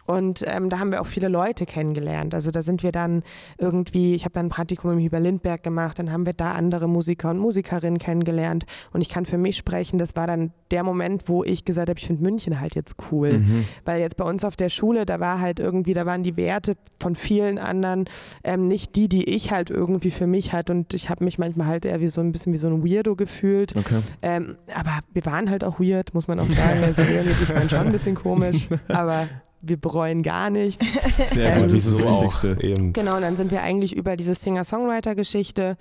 [0.10, 2.34] Und ähm, da haben wir auch viele Leute kennengelernt.
[2.34, 3.22] Also da sind wir dann
[3.60, 6.89] irgendwie, ich habe dann ein Praktikum im Hüber Lindberg gemacht, dann haben wir da andere
[6.89, 8.65] Musiker und Musikerinnen kennengelernt.
[8.91, 12.00] Und ich kann für mich sprechen, das war dann der Moment, wo ich gesagt habe,
[12.00, 13.34] ich finde München halt jetzt cool.
[13.34, 13.65] Mhm.
[13.86, 16.76] Weil jetzt bei uns auf der Schule, da war halt irgendwie, da waren die Werte
[17.00, 18.06] von vielen anderen
[18.43, 20.74] ähm, nicht die, die ich halt irgendwie für mich hatte.
[20.74, 23.15] Und ich habe mich manchmal halt eher wie so ein bisschen wie so ein Weirdo
[23.15, 23.76] gefühlt.
[23.76, 24.00] Okay.
[24.24, 26.84] Ähm, aber wir waren halt auch weird, muss man auch sagen.
[26.84, 28.69] Also ich meine schon ein bisschen komisch.
[28.88, 29.28] Aber
[29.62, 30.86] wir bereuen gar nichts.
[31.30, 32.58] Sehr gut, ähm, das ist das Wichtigste.
[32.62, 32.93] Eben.
[32.93, 35.78] Genau, und dann sind wir eigentlich über diese Singer-Songwriter-Geschichte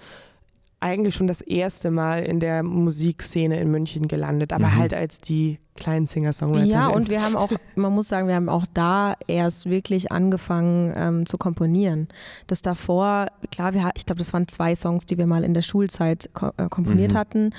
[0.81, 4.77] eigentlich schon das erste Mal in der Musikszene in München gelandet, aber mhm.
[4.77, 6.67] halt als die kleinen Singer-Songwriter.
[6.67, 10.93] Ja, und wir haben auch, man muss sagen, wir haben auch da erst wirklich angefangen
[10.97, 12.09] ähm, zu komponieren.
[12.47, 15.63] Das davor, klar, wir, ich glaube, das waren zwei Songs, die wir mal in der
[15.63, 17.19] Schulzeit ko äh, komponiert mhm.
[17.19, 17.51] hatten.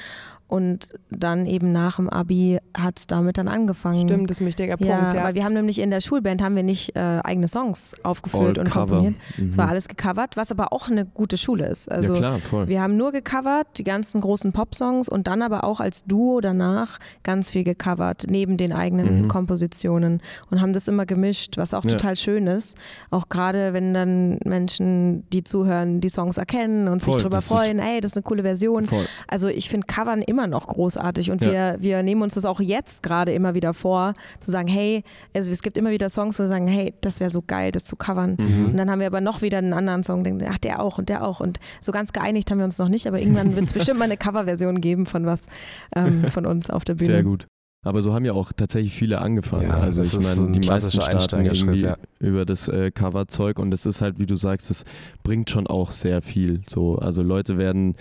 [0.50, 4.10] Und dann eben nach dem Abi hat es damit dann angefangen.
[4.10, 4.92] Stimmt, das ist ein wichtiger Punkt.
[4.92, 7.96] Ja, ja, weil wir haben nämlich in der Schulband haben wir nicht äh, eigene Songs
[8.02, 8.88] aufgeführt All und cover.
[8.88, 9.16] komponiert.
[9.48, 9.70] Es war mhm.
[9.70, 11.92] alles gecovert, was aber auch eine gute Schule ist.
[11.92, 12.68] Also ja, klar, voll.
[12.68, 16.98] wir haben nur gecovert, die ganzen großen Pop-Songs und dann aber auch als Duo danach
[17.22, 19.28] ganz viel gecovert, neben den eigenen mhm.
[19.28, 21.92] Kompositionen und haben das immer gemischt, was auch ja.
[21.92, 22.76] total schön ist.
[23.12, 27.78] Auch gerade wenn dann Menschen, die zuhören, die Songs erkennen und voll, sich darüber freuen,
[27.78, 28.86] ey, das ist eine coole Version.
[28.86, 29.06] Voll.
[29.28, 31.52] Also ich finde Covern immer immer noch großartig und ja.
[31.52, 35.04] wir, wir nehmen uns das auch jetzt gerade immer wieder vor, zu sagen, hey,
[35.36, 37.86] also es gibt immer wieder Songs, wo wir sagen, hey, das wäre so geil, das
[37.86, 38.38] zu covern.
[38.40, 38.66] Mhm.
[38.68, 41.10] Und dann haben wir aber noch wieder einen anderen Song, denken, ach, der auch und
[41.10, 41.40] der auch.
[41.42, 44.06] Und so ganz geeinigt haben wir uns noch nicht, aber irgendwann wird es bestimmt mal
[44.06, 45.48] eine Coverversion geben von was
[45.96, 47.12] ähm, von uns auf der Bühne.
[47.12, 47.48] Sehr gut.
[47.86, 49.70] Aber so haben ja auch tatsächlich viele angefangen.
[49.70, 51.96] Ja, also ich meine, die meisten starten irgendwie ja.
[52.20, 54.84] über das äh, Coverzeug und es ist halt, wie du sagst, es
[55.24, 56.62] bringt schon auch sehr viel.
[56.68, 57.96] So, also Leute werden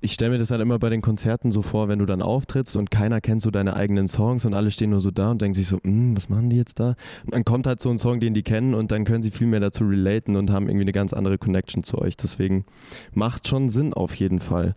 [0.00, 2.76] ich stelle mir das halt immer bei den Konzerten so vor, wenn du dann auftrittst
[2.76, 5.54] und keiner kennt so deine eigenen Songs und alle stehen nur so da und denken
[5.54, 6.94] sich so, hm, was machen die jetzt da?
[7.24, 9.48] Und dann kommt halt so ein Song, den die kennen und dann können sie viel
[9.48, 12.16] mehr dazu relaten und haben irgendwie eine ganz andere Connection zu euch.
[12.16, 12.64] Deswegen
[13.12, 14.74] macht schon Sinn auf jeden Fall.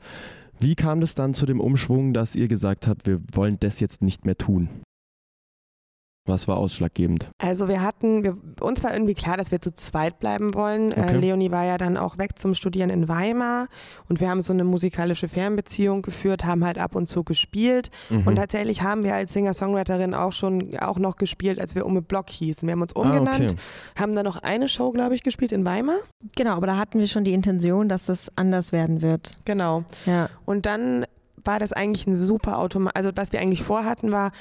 [0.60, 4.02] Wie kam das dann zu dem Umschwung, dass ihr gesagt habt, wir wollen das jetzt
[4.02, 4.70] nicht mehr tun?
[6.26, 7.32] Was war ausschlaggebend?
[7.40, 10.92] Also wir hatten, wir, uns war irgendwie klar, dass wir zu zweit bleiben wollen.
[10.92, 11.16] Äh, okay.
[11.16, 13.68] Äh, Leonie war ja dann auch weg zum Studieren in Weimar
[14.08, 18.28] und wir haben so eine musikalische Fernbeziehung geführt, haben halt ab und zu gespielt mhm.
[18.28, 22.30] und tatsächlich haben wir als Singer-Songwriterin auch schon auch noch gespielt, als wir Ume Block
[22.30, 22.68] hießen.
[22.68, 24.00] Wir haben uns umgenannt, ah, okay.
[24.00, 25.98] haben dann noch eine Show, glaube ich, gespielt in Weimar.
[26.36, 29.32] Genau, aber da hatten wir schon die Intention, dass das anders werden wird.
[29.46, 29.86] Genau.
[30.06, 30.30] Ja.
[30.46, 31.06] Und dann
[31.44, 32.96] war das eigentlich ein super Automat.
[32.96, 34.32] Also was wir eigentlich vorhatten war,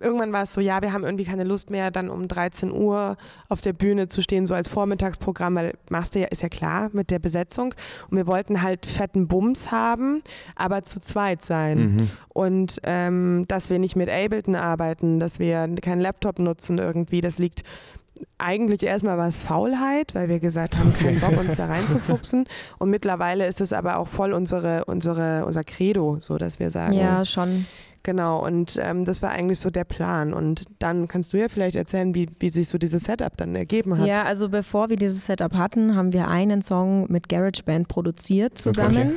[0.00, 3.16] irgendwann war es so, ja, wir haben irgendwie keine Lust mehr, dann um 13 Uhr
[3.48, 6.90] auf der Bühne zu stehen, so als Vormittagsprogramm, weil machst du ja, ist ja klar
[6.92, 7.74] mit der Besetzung.
[8.10, 10.22] Und wir wollten halt fetten Bums haben,
[10.56, 11.78] aber zu zweit sein.
[11.78, 12.10] Mhm.
[12.30, 17.38] Und ähm, dass wir nicht mit Ableton arbeiten, dass wir keinen Laptop nutzen irgendwie, das
[17.38, 17.62] liegt
[18.38, 22.46] eigentlich erstmal war es Faulheit, weil wir gesagt haben, keinen Bock, uns da reinzufuchsen.
[22.78, 26.92] Und mittlerweile ist es aber auch voll unsere, unsere, unser Credo, so dass wir sagen.
[26.92, 27.66] Ja, schon.
[28.02, 30.32] Genau, und ähm, das war eigentlich so der Plan.
[30.32, 33.98] Und dann kannst du ja vielleicht erzählen, wie, wie sich so dieses Setup dann ergeben
[33.98, 34.06] hat.
[34.06, 38.96] Ja, also bevor wir dieses Setup hatten, haben wir einen Song mit GarageBand produziert zusammen.
[38.96, 39.14] Okay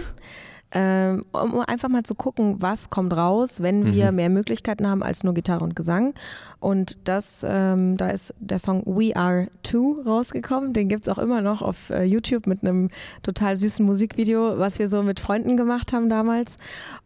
[0.75, 4.15] ähm, um einfach mal zu gucken, was kommt raus, wenn wir mhm.
[4.15, 6.13] mehr Möglichkeiten haben als nur Gitarre und Gesang.
[6.59, 10.73] Und das, ähm, da ist der Song We Are Two rausgekommen.
[10.73, 12.89] Den gibt es auch immer noch auf äh, YouTube mit einem
[13.21, 16.57] total süßen Musikvideo, was wir so mit Freunden gemacht haben damals.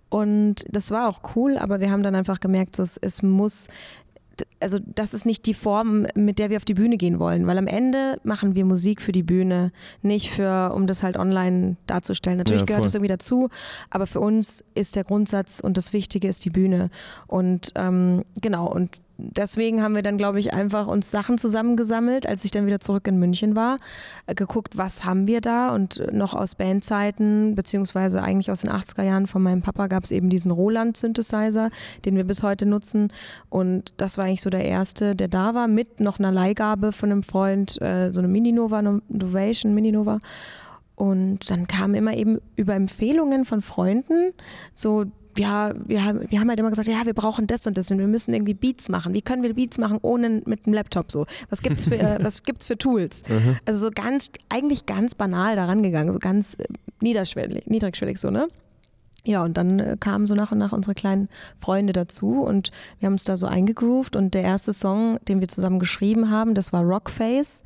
[0.10, 3.68] Und das war auch cool, aber wir haben dann einfach gemerkt, so, es, es muss
[4.60, 7.58] also das ist nicht die Form, mit der wir auf die Bühne gehen wollen, weil
[7.58, 12.38] am Ende machen wir Musik für die Bühne, nicht für, um das halt online darzustellen.
[12.38, 13.50] Natürlich ja, gehört das irgendwie dazu,
[13.90, 16.90] aber für uns ist der Grundsatz und das Wichtige ist die Bühne.
[17.28, 22.46] Und ähm, genau, und deswegen haben wir dann, glaube ich, einfach uns Sachen zusammengesammelt, als
[22.46, 23.78] ich dann wieder zurück in München war,
[24.26, 29.04] äh, geguckt, was haben wir da und noch aus Bandzeiten, beziehungsweise eigentlich aus den 80er
[29.04, 31.70] Jahren von meinem Papa gab es eben diesen Roland-Synthesizer,
[32.06, 33.12] den wir bis heute nutzen.
[33.50, 37.12] Und das war eigentlich so der erste, der da war, mit noch einer Leihgabe von
[37.12, 40.20] einem Freund, äh, so eine Mini-Nova, Novation Mini-Nova.
[40.98, 44.34] Und dann kam immer eben über Empfehlungen von Freunden
[44.74, 45.06] so
[45.38, 48.00] ja, wir haben, wir haben halt immer gesagt, ja, wir brauchen das und das und
[48.00, 49.14] wir müssen irgendwie Beats machen.
[49.14, 51.26] Wie können wir Beats machen ohne mit dem Laptop so?
[51.50, 53.24] Was gibt's für, äh, was gibt's für Tools?
[53.30, 53.58] Mhm.
[53.66, 56.66] Also so ganz, eigentlich ganz banal daran gegangen, so ganz äh,
[57.02, 58.48] niederschwellig, niedrigschwellig so, ne?
[59.26, 63.08] Ja, und dann äh, kamen so nach und nach unsere kleinen Freunde dazu und wir
[63.08, 66.72] haben uns da so eingegroovt und der erste Song, den wir zusammen geschrieben haben, das
[66.72, 67.64] war Rockface.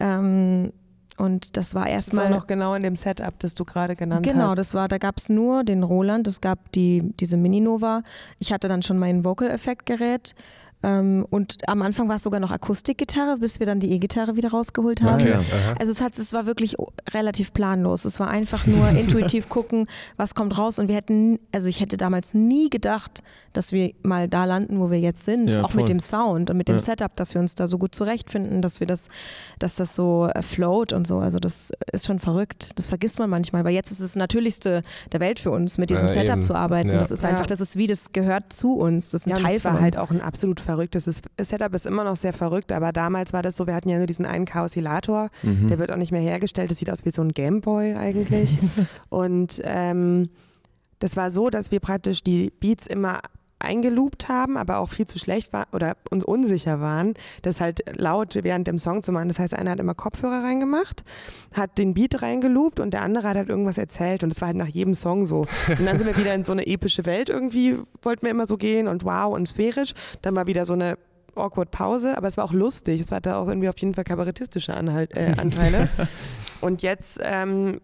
[0.00, 0.72] Ähm,
[1.18, 2.24] und das war erstmal.
[2.24, 4.42] Das war noch genau in dem Setup, das du gerade genannt genau, hast.
[4.42, 8.02] Genau, das war, da gab es nur den Roland, es gab die, diese Mini-Nova.
[8.38, 10.34] Ich hatte dann schon mein Vocal-Effekt-Gerät
[10.82, 15.02] und am Anfang war es sogar noch Akustikgitarre, bis wir dann die E-Gitarre wieder rausgeholt
[15.02, 15.20] haben.
[15.20, 15.38] Okay.
[15.78, 16.76] Also es, hat, es war wirklich
[17.12, 18.04] relativ planlos.
[18.04, 20.78] Es war einfach nur intuitiv gucken, was kommt raus.
[20.78, 24.90] Und wir hätten, also ich hätte damals nie gedacht, dass wir mal da landen, wo
[24.90, 25.80] wir jetzt sind, ja, auch voll.
[25.80, 26.80] mit dem Sound und mit dem ja.
[26.80, 29.08] Setup, dass wir uns da so gut zurechtfinden, dass wir das,
[29.58, 31.18] dass das so äh, float und so.
[31.18, 32.72] Also das ist schon verrückt.
[32.76, 35.90] Das vergisst man manchmal, weil jetzt ist es das Natürlichste der Welt für uns, mit
[35.90, 36.42] diesem ja, Setup eben.
[36.42, 36.90] zu arbeiten.
[36.90, 39.10] Das ist einfach, das ist wie, das gehört zu uns.
[39.10, 40.94] Das ist ein ja, Teil das war halt auch ein absolut verrückt.
[40.94, 43.74] Das, ist, das Setup ist immer noch sehr verrückt, aber damals war das so, wir
[43.74, 45.68] hatten ja nur diesen einen Chaosilator, mhm.
[45.68, 46.70] der wird auch nicht mehr hergestellt.
[46.70, 48.58] Das sieht aus wie so ein Gameboy eigentlich.
[49.08, 50.28] und ähm,
[50.98, 53.20] das war so, dass wir praktisch die Beats immer
[53.66, 58.34] eingeloopt haben, aber auch viel zu schlecht war oder uns unsicher waren, das halt laut
[58.42, 59.28] während dem Song zu machen.
[59.28, 61.04] Das heißt, einer hat immer Kopfhörer reingemacht,
[61.54, 64.56] hat den Beat reingeloopt und der andere hat halt irgendwas erzählt und das war halt
[64.56, 65.46] nach jedem Song so.
[65.78, 68.56] Und dann sind wir wieder in so eine epische Welt irgendwie, wollten wir immer so
[68.56, 69.92] gehen und wow und sphärisch.
[70.22, 70.96] Dann war wieder so eine
[71.34, 73.00] awkward Pause, aber es war auch lustig.
[73.00, 75.88] Es hatte auch irgendwie auf jeden Fall kabarettistische Anhalt, äh, Anteile.
[76.60, 77.80] und jetzt ähm,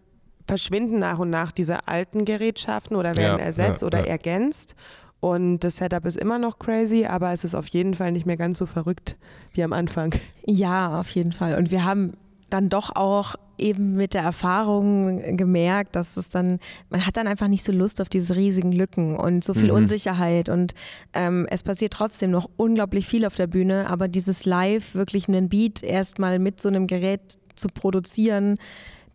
[0.47, 4.05] verschwinden nach und nach diese alten Gerätschaften oder werden ja, ersetzt ja, oder ja.
[4.05, 4.75] ergänzt.
[5.23, 8.35] Und das Setup ist immer noch crazy, aber es ist auf jeden Fall nicht mehr
[8.35, 9.15] ganz so verrückt
[9.53, 10.13] wie am Anfang.
[10.45, 11.55] Ja, auf jeden Fall.
[11.55, 12.17] Und wir haben
[12.49, 16.59] dann doch auch eben mit der Erfahrung gemerkt, dass es dann,
[16.89, 19.77] man hat dann einfach nicht so Lust auf diese riesigen Lücken und so viel mhm.
[19.77, 20.73] Unsicherheit und
[21.13, 25.47] ähm, es passiert trotzdem noch unglaublich viel auf der Bühne, aber dieses Live, wirklich einen
[25.47, 27.21] Beat erstmal mit so einem Gerät
[27.55, 28.57] zu produzieren,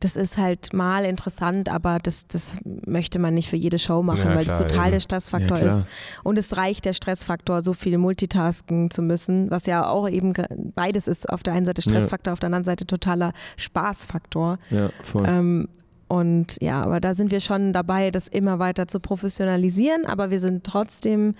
[0.01, 2.53] das ist halt mal interessant, aber das, das
[2.87, 4.93] möchte man nicht für jede Show machen, ja, weil klar, das total eben.
[4.93, 5.87] der Stressfaktor ja, ist.
[6.23, 10.33] Und es reicht der Stressfaktor, so viel multitasken zu müssen, was ja auch eben
[10.75, 11.29] beides ist.
[11.29, 12.33] Auf der einen Seite Stressfaktor, ja.
[12.35, 14.59] auf der anderen Seite totaler Spaßfaktor.
[14.71, 15.25] Ja, voll.
[15.27, 15.69] Ähm,
[16.07, 20.41] und ja, aber da sind wir schon dabei, das immer weiter zu professionalisieren, aber wir
[20.41, 21.35] sind trotzdem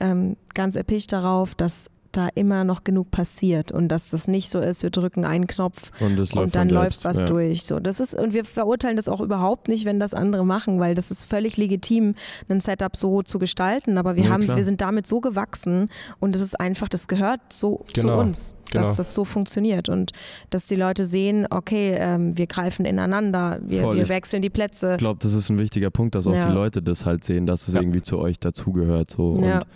[0.00, 4.58] ähm, ganz erpicht darauf, dass da immer noch genug passiert und dass das nicht so
[4.58, 7.26] ist, wir drücken einen Knopf und, und dann läuft was ja.
[7.26, 7.64] durch.
[7.64, 10.94] So, das ist, und wir verurteilen das auch überhaupt nicht, wenn das andere machen, weil
[10.94, 12.14] das ist völlig legitim,
[12.48, 13.98] ein Setup so zu gestalten.
[13.98, 17.40] Aber wir ja, haben, wir sind damit so gewachsen und es ist einfach, das gehört
[17.50, 18.14] so genau.
[18.14, 18.96] zu uns, dass genau.
[18.96, 20.12] das so funktioniert und
[20.50, 24.92] dass die Leute sehen, okay, ähm, wir greifen ineinander, wir, wir wechseln die Plätze.
[24.92, 26.46] Ich glaube, das ist ein wichtiger Punkt, dass auch ja.
[26.46, 29.10] die Leute das halt sehen, dass es irgendwie zu euch dazugehört.
[29.10, 29.40] So.
[29.42, 29.58] Ja.
[29.58, 29.66] Und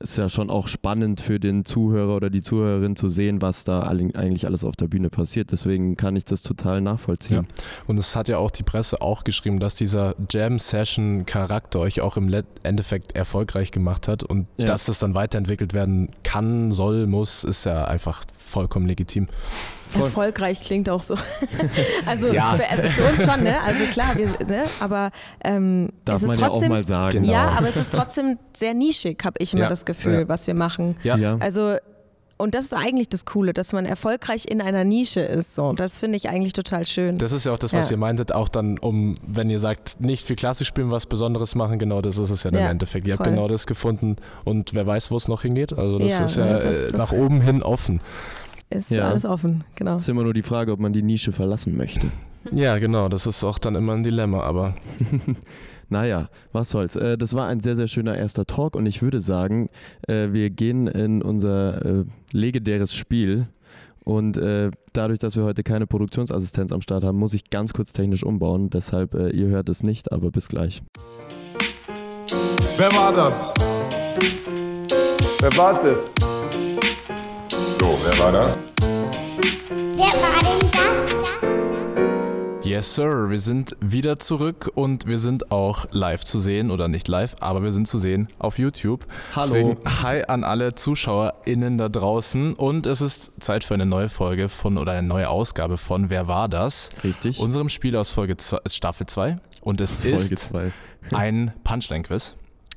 [0.00, 3.82] ist ja schon auch spannend für den Zuhörer oder die Zuhörerin zu sehen, was da
[3.82, 5.52] eigentlich alles auf der Bühne passiert.
[5.52, 7.46] Deswegen kann ich das total nachvollziehen.
[7.46, 7.64] Ja.
[7.86, 12.34] Und es hat ja auch die Presse auch geschrieben, dass dieser Jam-Session-Charakter euch auch im
[12.62, 14.66] Endeffekt erfolgreich gemacht hat und ja.
[14.66, 19.28] dass das dann weiterentwickelt werden kann, soll, muss, ist ja einfach vollkommen legitim.
[19.90, 20.02] Voll.
[20.02, 21.14] Erfolgreich klingt auch so.
[22.06, 22.54] also, ja.
[22.56, 23.60] für, also für uns schon, ne?
[23.62, 24.64] Also klar, wir, ne?
[24.80, 25.10] aber
[25.44, 27.24] ähm, Darf es ist man trotzdem, ja auch mal sagen.
[27.24, 27.58] Ja, genau.
[27.58, 29.68] aber es ist trotzdem sehr nischig, habe ich immer ja.
[29.68, 30.28] das Gefühl, ja.
[30.28, 30.96] was wir machen.
[31.02, 31.36] Ja.
[31.40, 31.76] Also
[32.40, 35.54] und das ist eigentlich das Coole, dass man erfolgreich in einer Nische ist.
[35.54, 37.18] So, das finde ich eigentlich total schön.
[37.18, 37.96] Das ist ja auch das, was ja.
[37.96, 41.78] ihr meintet, auch dann, um, wenn ihr sagt, nicht viel klassisch spielen, was Besonderes machen,
[41.78, 43.06] genau das ist es ja, ja im Endeffekt.
[43.06, 43.26] Ihr voll.
[43.26, 45.78] habt genau das gefunden und wer weiß, wo es noch hingeht.
[45.78, 48.00] Also das ja, ist ja das ist, nach oben hin offen
[48.70, 49.08] ist ja.
[49.08, 49.96] alles offen, genau.
[49.96, 52.06] Es ist immer nur die Frage, ob man die Nische verlassen möchte.
[52.52, 54.74] Ja, genau, das ist auch dann immer ein Dilemma, aber.
[55.88, 56.96] naja, was soll's.
[56.96, 59.68] Äh, das war ein sehr, sehr schöner erster Talk und ich würde sagen,
[60.08, 63.48] äh, wir gehen in unser äh, legendäres Spiel.
[64.02, 64.40] Und
[64.94, 68.70] dadurch, dass wir heute keine Produktionsassistenz am Start haben, muss ich ganz kurz technisch umbauen.
[68.70, 70.82] Deshalb, ihr hört es nicht, aber bis gleich.
[72.78, 73.52] Wer war das?
[75.38, 76.12] Wer war das?
[77.78, 78.58] So, wer war das?
[82.80, 83.28] Yes, Sir.
[83.28, 87.62] Wir sind wieder zurück und wir sind auch live zu sehen oder nicht live, aber
[87.62, 89.04] wir sind zu sehen auf YouTube.
[89.36, 89.52] Hallo.
[89.52, 94.48] Deswegen hi an alle ZuschauerInnen da draußen und es ist Zeit für eine neue Folge
[94.48, 96.88] von oder eine neue Ausgabe von Wer war das?
[97.04, 97.38] Richtig.
[97.38, 100.72] Unserem Spiel aus Folge zwei, Staffel 2 und es Folge ist zwei.
[101.12, 102.34] ein Punchline-Quiz.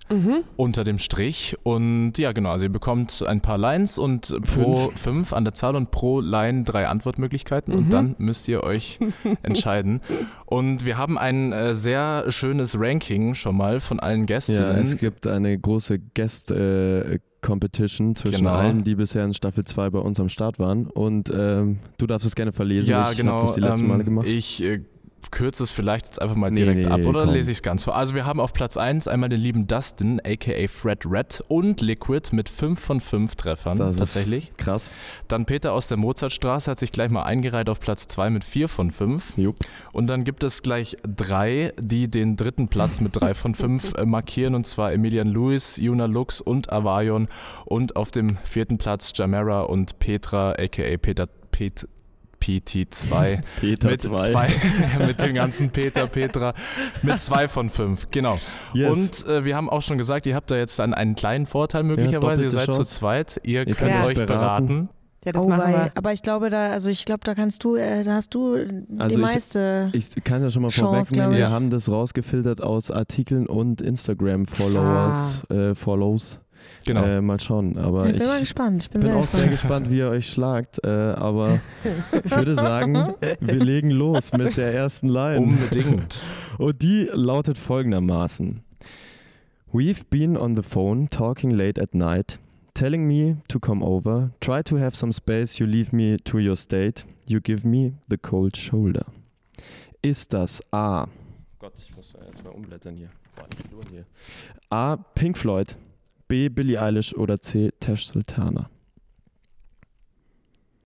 [0.10, 0.44] Mhm.
[0.56, 1.56] unter dem Strich.
[1.63, 4.54] Und ja, genau, also ihr bekommt ein paar Lines und fünf.
[4.54, 7.80] pro fünf an der Zahl und pro Line drei Antwortmöglichkeiten mhm.
[7.80, 9.00] und dann müsst ihr euch
[9.44, 10.02] entscheiden.
[10.46, 14.54] Und wir haben ein äh, sehr schönes Ranking schon mal von allen Gästen.
[14.54, 18.54] Ja, es gibt eine große Guest- äh, Competition zwischen genau.
[18.54, 20.88] allen, die bisher in Staffel 2 bei uns am Start waren.
[20.88, 22.89] Und ähm, du darfst es gerne verlesen.
[22.89, 23.42] Ja, ich genau.
[23.42, 24.28] das die letzten Male ähm, gemacht.
[24.28, 24.80] Ich äh,
[25.32, 27.34] kürze es vielleicht jetzt einfach mal direkt nee, nee, ab oder komm.
[27.34, 27.96] lese ich es ganz vor.
[27.96, 32.30] Also wir haben auf Platz 1 einmal den lieben Dustin, aka Fred Red und Liquid
[32.32, 34.52] mit 5 von 5 Treffern das tatsächlich.
[34.58, 34.92] krass.
[35.28, 38.68] Dann Peter aus der Mozartstraße hat sich gleich mal eingereiht auf Platz 2 mit 4
[38.68, 39.38] von 5.
[39.38, 39.56] Jupp.
[39.92, 44.06] Und dann gibt es gleich drei, die den dritten Platz mit 3 von 5 äh,
[44.06, 47.28] markieren und zwar Emilian Lewis, Juna Lux und Avarion
[47.66, 51.88] und auf dem vierten Platz Jamera und Petra, aka Peter Pet
[52.43, 54.32] PT2 Peter mit 2.
[54.32, 54.49] zwei,
[55.06, 56.53] mit dem ganzen Peter, Petra,
[57.01, 58.38] mit zwei von fünf, genau.
[58.73, 59.25] Yes.
[59.25, 61.84] Und äh, wir haben auch schon gesagt, ihr habt da jetzt dann einen kleinen Vorteil
[61.84, 62.84] möglicherweise, ja, ihr seid Chance.
[62.84, 64.27] zu zweit, ihr, ihr könnt euch beraten.
[64.27, 64.89] beraten.
[65.25, 65.91] Ja, das oh, machen wir.
[65.95, 68.58] Aber ich glaube, da, also ich glaube, da kannst du, äh, da hast du
[68.97, 69.89] also die meiste.
[69.93, 75.45] Ich, ich kann ja schon mal vorwegnehmen, wir haben das rausgefiltert aus Artikeln und Instagram-Followers,
[75.49, 75.53] ah.
[75.53, 76.39] äh, Follows.
[76.86, 77.04] Genau.
[77.04, 77.78] Äh, mal schauen.
[77.78, 78.84] Aber ich bin mal gespannt.
[78.84, 79.41] Ich bin, bin sehr auch gespannt.
[79.43, 80.84] sehr gespannt, wie ihr euch schlagt.
[80.84, 81.60] Äh, aber
[82.26, 85.39] ich würde sagen, wir legen los mit der ersten Line.
[85.39, 86.19] Unbedingt.
[86.58, 88.62] Und die lautet folgendermaßen:
[89.71, 92.39] We've been on the phone talking late at night.
[92.73, 96.56] Telling me to come over, try to have some space, you leave me to your
[96.56, 99.06] state, you give me the cold shoulder.
[100.02, 101.08] Ist das A.
[101.60, 103.10] Gott, ich muss erstmal umblättern hier.
[104.69, 104.97] A.
[104.97, 105.78] Pink Floyd,
[106.28, 106.50] B.
[106.50, 107.72] Billie Eilish oder C.
[107.80, 108.70] Tash Sultana?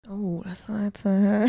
[0.10, 1.06] Oh, das war jetzt.
[1.06, 1.48] Äh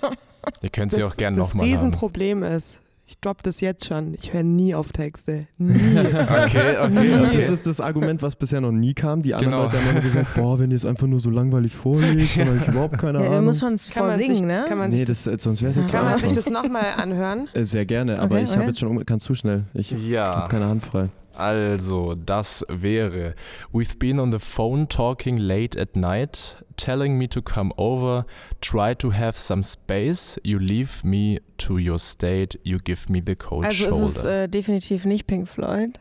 [0.62, 4.34] Ihr könnt sie auch gerne nochmal Das Riesenproblem ist, ich droppe das jetzt schon, ich
[4.34, 5.46] höre nie auf Texte.
[5.56, 5.74] Nie.
[5.98, 7.36] okay, okay, nie.
[7.36, 9.22] Das ist das Argument, was bisher noch nie kam.
[9.22, 9.64] Die anderen genau.
[9.64, 12.58] Leute haben immer gesagt, boah, wenn ihr es einfach nur so langweilig vorlest, dann habe
[12.58, 13.40] ich überhaupt keine ja, Ahnung.
[13.40, 14.64] Du musst schon vorsingen, ne?
[14.68, 17.48] Kann man nee, das, das, sonst wäre es jetzt Kann man sich das nochmal anhören?
[17.54, 19.64] Äh, sehr gerne, aber okay, ich habe jetzt schon, kannst du schnell.
[19.72, 20.34] Ich ja.
[20.36, 21.06] habe keine Hand frei.
[21.38, 23.34] Also, das wäre
[23.72, 28.26] We've been on the phone talking late at night, telling me to come over,
[28.60, 33.36] try to have some space, you leave me to your state, you give me the
[33.36, 33.96] cold also shoulder.
[33.96, 36.00] Also es ist äh, definitiv nicht Pink Floyd.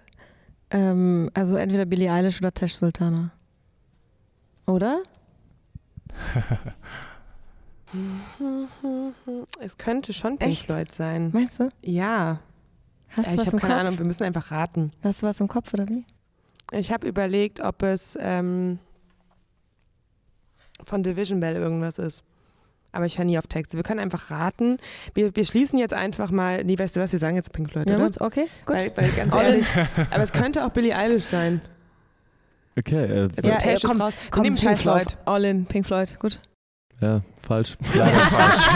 [0.70, 3.32] Ähm, also entweder Billie Eilish oder Tash Sultana.
[4.66, 5.02] Oder?
[9.60, 10.66] es könnte schon Pink Echt?
[10.68, 11.30] Floyd sein.
[11.34, 11.70] Meinst du?
[11.82, 12.40] Ja.
[13.10, 13.82] Hast ja, ich habe keine Kopf?
[13.82, 14.92] Ahnung, wir müssen einfach raten.
[15.04, 16.06] Hast du was im Kopf oder wie?
[16.72, 18.18] Ich habe überlegt, ob es.
[18.20, 18.80] Ähm,
[20.84, 22.24] von Division Bell irgendwas ist.
[22.92, 23.78] Aber ich höre nie auf Texte.
[23.78, 24.78] Wir können einfach raten.
[25.14, 26.64] Wir, wir schließen jetzt einfach mal.
[26.64, 27.12] Nee, weißt du was?
[27.12, 28.06] Wir sagen jetzt Pink Floyd, ja, oder?
[28.06, 28.78] Gut, okay, gut.
[28.78, 29.68] Weil, weil ganz ehrlich,
[30.10, 31.62] aber es könnte auch Billie Eilish sein.
[32.78, 33.06] Okay.
[33.06, 34.14] Äh, also ja, äh, komm, raus.
[34.32, 35.18] komm, Pink Floyd.
[35.26, 36.40] All in, Pink Floyd, gut.
[37.00, 37.78] Ja, falsch.
[37.94, 38.68] Leider falsch.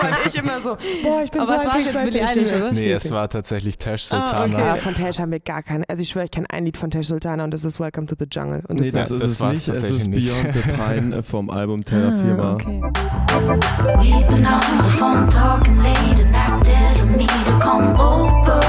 [0.00, 2.70] War ich immer so, boah, ich bin Aber so was war jetzt Billie Eilish, oder?
[2.70, 4.32] Nee, es war tatsächlich Tash Sultana.
[4.32, 4.66] Ah, okay.
[4.66, 5.88] ja, von Tash haben wir gar keine.
[5.88, 8.14] Also ich schwöre, ich kenne ein Lied von Tash Sultana und das ist Welcome to
[8.16, 8.62] the Jungle.
[8.68, 9.68] Und nee, das, das, das ist es nicht.
[9.68, 10.28] Es ist nicht.
[10.28, 12.52] Beyond the Pine vom Album Terra Firma.
[12.52, 12.80] Ah, okay.
[13.98, 18.60] We've been on the phone talking late and I telling me to come over.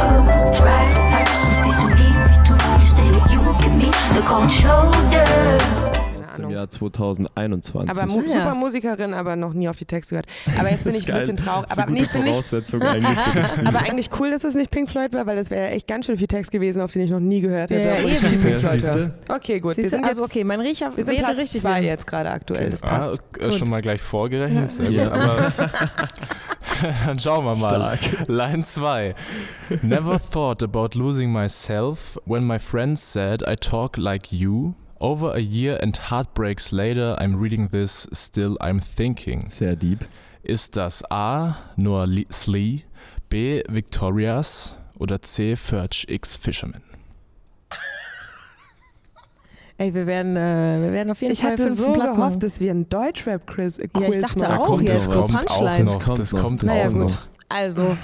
[0.51, 5.92] Try to actions be so easy to stay you give me the cold shoulder.
[6.33, 7.89] Aus dem Jahr 2021.
[7.89, 8.33] Aber mu Ja.
[8.33, 10.27] super Musikerin, aber noch nie auf die Texte gehört.
[10.59, 11.67] Aber jetzt bin Das ich ein bisschen traurig.
[11.69, 14.43] Das ist Aber, nee, gute ich bin nicht, Voraussetzung eigentlich das aber eigentlich cool, dass
[14.43, 16.91] es nicht Pink Floyd war, weil das wäre echt ganz schön viel Text gewesen, auf
[16.91, 17.87] den ich noch nie gehört hätte.
[17.89, 18.41] Ja, ich eben.
[18.41, 18.99] Pink Ja, Floyd siehste?
[19.27, 19.35] höre.
[19.35, 19.75] Okay, gut.
[19.77, 21.79] wir Siehst du, sind also jetzt, okay, mein Riecher wir sind wäre Platz richtig zwei
[21.81, 21.89] wieder.
[21.91, 22.69] jetzt gerade aktuell.
[22.69, 23.19] Das Ah, passt.
[23.39, 24.71] äh, schon mal gleich vorgerechnet.
[24.73, 24.95] Sehr gut.
[24.95, 25.11] Ja.
[25.11, 25.51] Aber
[27.05, 27.97] dann schauen wir mal.
[27.97, 28.27] Stark.
[28.27, 29.15] Line 2.
[29.81, 34.73] Never thought about losing myself when my friends said I talk like you.
[35.03, 39.49] Over a year and heartbreaks later, I'm reading this, still I'm thinking.
[39.49, 40.05] Sehr deep.
[40.43, 41.57] Ist das A.
[41.75, 42.83] Noah Lee- Slee,
[43.27, 43.61] B.
[43.67, 45.57] Victorias oder C.
[45.57, 46.81] Furch X Fisherman?
[49.77, 52.19] Ey, wir werden, äh, wir werden auf jeden Ich Fall hatte fünften so Platz gehofft,
[52.19, 52.39] machen.
[52.39, 54.57] dass wir einen Deutschrap-Quiz äh, Ja, ich dachte machen.
[54.57, 55.93] auch kommt jetzt noch so auch Punchlines.
[55.93, 56.01] noch.
[56.03, 56.41] Kommt Das noch.
[56.41, 57.01] kommt Naja, auch gut.
[57.11, 57.17] noch.
[57.49, 57.97] Also.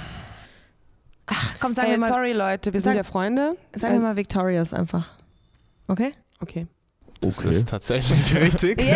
[1.26, 3.56] Ach, komm, sagen Hey, wir mal, sorry Leute, wir Sag- sind ja Freunde.
[3.72, 5.10] sagen wir mal Victorious einfach.
[5.88, 6.12] Okay?
[6.40, 6.66] Okay.
[7.20, 7.50] Das Okay.
[7.50, 8.82] ist tatsächlich richtig.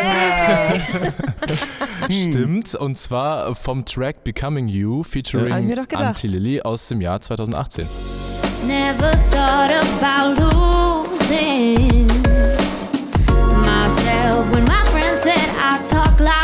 [2.11, 5.95] Stimmt, und zwar vom Track Becoming You featuring gedacht.
[5.95, 7.87] Anti-Lilly aus dem Jahr 2018.
[8.67, 12.07] Never thought about losing
[13.63, 16.44] myself when my friend said I talk like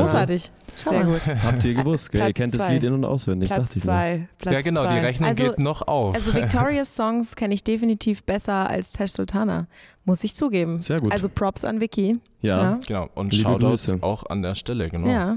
[0.00, 0.50] großartig.
[0.76, 1.12] Schau Sehr mal.
[1.12, 1.20] gut.
[1.44, 2.26] Habt ihr gewusst, gell?
[2.26, 2.74] Ihr kennt das zwei.
[2.74, 3.48] Lied in- und auswendig.
[3.48, 3.90] Platz dachte ich mir.
[3.90, 4.28] zwei.
[4.38, 4.98] Platz ja, genau, zwei.
[5.00, 6.14] die Rechnung Also- geht noch auf.
[6.14, 9.66] Also Victorious Songs kenne ich definitiv besser als Tash Sultana,
[10.04, 10.82] muss ich zugeben.
[10.82, 11.12] Sehr gut.
[11.12, 12.18] Also Props an Vicky.
[12.40, 12.78] Ja.
[12.86, 14.02] genau, und Liebe Shoutouts Grüße.
[14.02, 15.08] auch an der Stelle, genau.
[15.08, 15.36] Ja.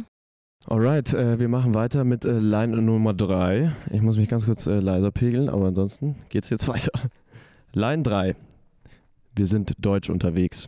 [0.65, 3.72] Alright, äh, wir machen weiter mit äh, Line Nummer 3.
[3.91, 6.91] Ich muss mich ganz kurz äh, leiser pegeln, aber ansonsten geht's jetzt weiter.
[7.72, 8.36] Line 3.
[9.36, 10.67] Wir sind deutsch unterwegs.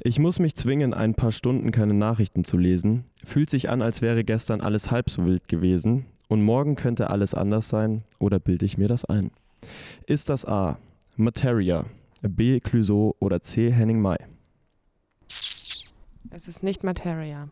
[0.00, 3.04] Ich muss mich zwingen, ein paar Stunden keine Nachrichten zu lesen.
[3.24, 6.06] Fühlt sich an, als wäre gestern alles halb so wild gewesen.
[6.28, 8.02] Und morgen könnte alles anders sein.
[8.18, 9.30] Oder bilde ich mir das ein?
[10.06, 10.78] Ist das A.
[11.16, 11.84] Materia,
[12.22, 12.60] B.
[12.60, 13.70] Clouseau oder C.
[13.70, 14.18] Henning Mai?
[16.30, 17.48] Es ist nicht Materia.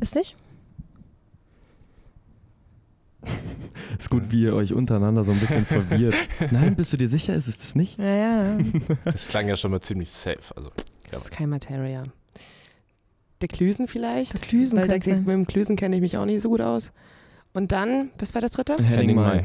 [0.00, 0.34] Ist nicht?
[3.98, 6.14] Ist gut, wie ihr euch untereinander so ein bisschen verwirrt.
[6.50, 7.34] Nein, bist du dir sicher?
[7.34, 7.98] Ist es das nicht?
[7.98, 8.04] Ja,
[8.54, 8.58] ja.
[9.04, 10.38] Das klang ja schon mal ziemlich safe.
[10.56, 10.70] Also,
[11.10, 12.04] Das ist kein Materia.
[13.40, 14.34] Der Klüsen vielleicht?
[14.34, 16.92] Der Klüsen Weil der, mit dem Klüsen kenne ich mich auch nicht so gut aus.
[17.52, 18.76] Und dann, was war das dritte?
[18.82, 19.44] Henning Mai.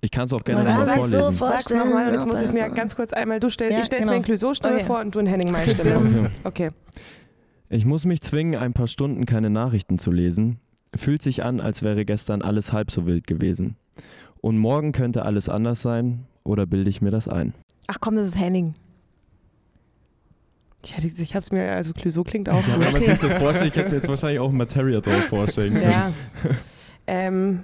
[0.00, 1.34] Ich kann es auch gerne Was nochmal vorlesen.
[1.34, 3.86] Sag's nochmal und jetzt muss ich es mir ganz kurz einmal, du stell, Ja, ich
[3.86, 4.12] stell's genau.
[4.12, 4.84] mir in Clouseau-Stimme Okay.
[4.84, 6.30] vor und du in Henning Mai-Stimme.
[6.44, 6.70] Okay.
[7.68, 10.60] Ich muss mich zwingen, ein paar Stunden keine Nachrichten zu lesen.
[10.94, 13.76] Fühlt sich an, als wäre gestern alles halb so wild gewesen.
[14.40, 17.54] Und morgen könnte alles anders sein, oder bilde ich mir das ein?
[17.86, 18.74] Ach komm, das ist Henning.
[20.84, 23.74] Ich, hätte, ich hab's mir, also Clouseau klingt auch Ja, wenn man sich das vorstellt,
[23.74, 25.90] ich hätte jetzt wahrscheinlich auch Materia drauf vorstellen können.
[25.90, 26.12] Ja.
[27.06, 27.60] ähm,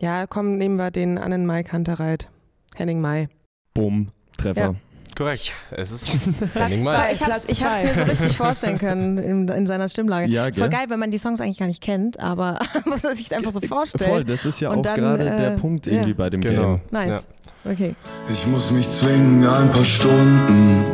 [0.00, 2.28] ja, komm, nehmen wir den Annen Mai Kantereit.
[2.74, 3.28] Henning Mai.
[3.74, 4.74] Bumm, Treffer.
[5.16, 5.52] Korrekt.
[5.70, 6.90] Es ist Henning Mai.
[6.92, 7.12] zwei.
[7.12, 7.84] Ich hab's zwei.
[7.84, 10.28] mir so richtig vorstellen können in, in seiner Stimmlage.
[10.30, 13.02] Ja, Es war geil, wenn man die Songs eigentlich gar nicht kennt, aber man muss
[13.02, 14.24] sich einfach so Voll, vorstellen.
[14.26, 15.92] das ist ja Und auch gerade der äh, Punkt ja.
[15.92, 16.62] irgendwie bei dem Genau.
[16.76, 16.80] Game.
[16.90, 17.26] Nice.
[17.64, 17.94] Okay.
[18.30, 20.84] Ich muss mich zwingen, ein paar Stunden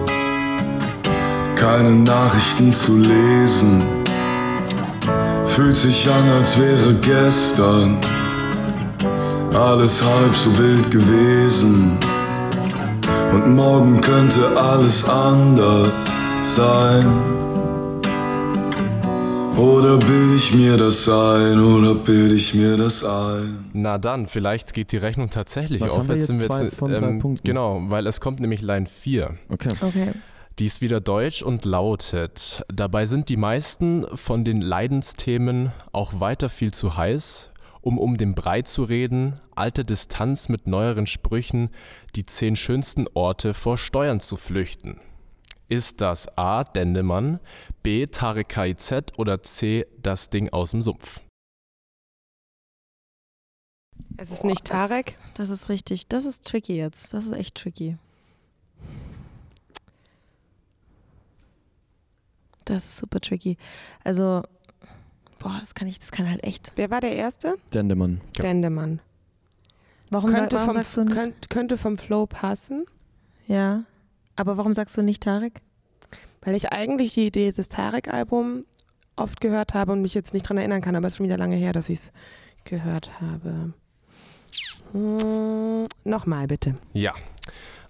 [1.57, 3.83] keine Nachrichten zu lesen.
[5.47, 7.97] Fühlt sich an, als wäre gestern
[9.55, 11.97] alles halb so wild gewesen.
[13.33, 15.93] Und morgen könnte alles anders
[16.57, 17.07] sein.
[19.59, 23.65] Oder bild ich mir das ein, oder bild ich mir das ein?
[23.73, 25.99] Na dann, vielleicht geht die Rechnung tatsächlich Was auf.
[25.99, 26.29] haben wir jetzt?
[26.29, 27.45] sind Zwei von drei Punkten.
[27.45, 29.35] Genau, weil es kommt nämlich Line 4.
[29.49, 29.71] Okay.
[29.81, 30.13] Okay.
[30.61, 32.65] Die ist wieder deutsch und lautet.
[32.73, 38.35] Dabei sind die meisten von den Leidensthemen auch weiter viel zu heiß, um um den
[38.35, 41.71] Brei zu reden, alte Distanz mit neueren Sprüchen,
[42.15, 45.01] die zehn schönsten Orte vor Steuern zu flüchten.
[45.69, 46.65] Ist das A.
[46.65, 47.41] Dendemann,
[47.83, 48.07] B.
[48.07, 49.87] Tarek KIZ oder C.
[50.03, 51.21] Das Ding aus dem Sumpf?
[54.17, 55.19] Es ist nicht Tarek.
[55.35, 56.09] Das, das ist richtig.
[56.09, 57.13] Das ist tricky jetzt.
[57.15, 57.97] Das ist echt tricky.
[62.65, 63.57] Das ist super tricky.
[64.05, 64.43] Also,
[65.39, 66.73] boah, das kann ich, das kann halt echt.
[66.77, 67.57] Wer war der Erste?
[67.73, 68.21] Dendemann.
[68.37, 68.43] Ja.
[68.43, 69.01] Dendemann.
[70.11, 71.17] Warum, Könnte, warum vom, sagst du nicht?
[71.17, 72.87] könnt, könnte vom Flow passen,
[73.47, 73.85] ja.
[74.37, 75.61] Aber warum sagst du nicht Tarek?
[76.43, 78.65] weil ich eigentlich die Idee des Tarek-Album
[79.17, 81.37] oft gehört habe und mich jetzt nicht dran erinnern kann, aber es ist schon wieder
[81.37, 82.13] lange her, dass ich es
[82.65, 83.73] gehört habe.
[84.93, 86.77] Hm, Nochmal bitte.
[86.93, 87.15] Ja,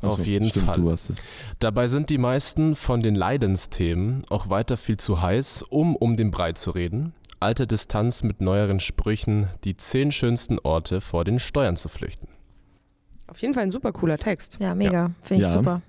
[0.01, 0.80] auf jeden stimmt, Fall.
[0.80, 1.16] Du hast es.
[1.59, 6.30] Dabei sind die meisten von den Leidensthemen auch weiter viel zu heiß, um um den
[6.30, 7.14] Brei zu reden.
[7.41, 12.28] Alte Distanz mit neueren Sprüchen, die zehn schönsten Orte vor den Steuern zu flüchten.
[13.28, 14.57] Auf jeden Fall ein super cooler Text.
[14.61, 15.12] Ja, mega.
[15.22, 15.55] Finde ich Ja.
[15.57, 15.82] super.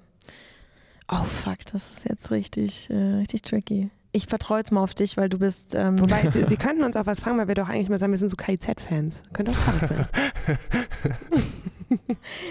[1.11, 3.89] Oh fuck, das ist jetzt richtig, äh, richtig tricky.
[4.11, 5.73] Ich vertraue jetzt mal auf dich, weil du bist.
[5.75, 8.11] Ähm, Wobei, Sie, Sie könnten uns auch was fragen, weil wir doch eigentlich mal sagen,
[8.11, 9.23] wir sind so KIZ-Fans.
[9.33, 10.07] Könnte auch Tarek sein.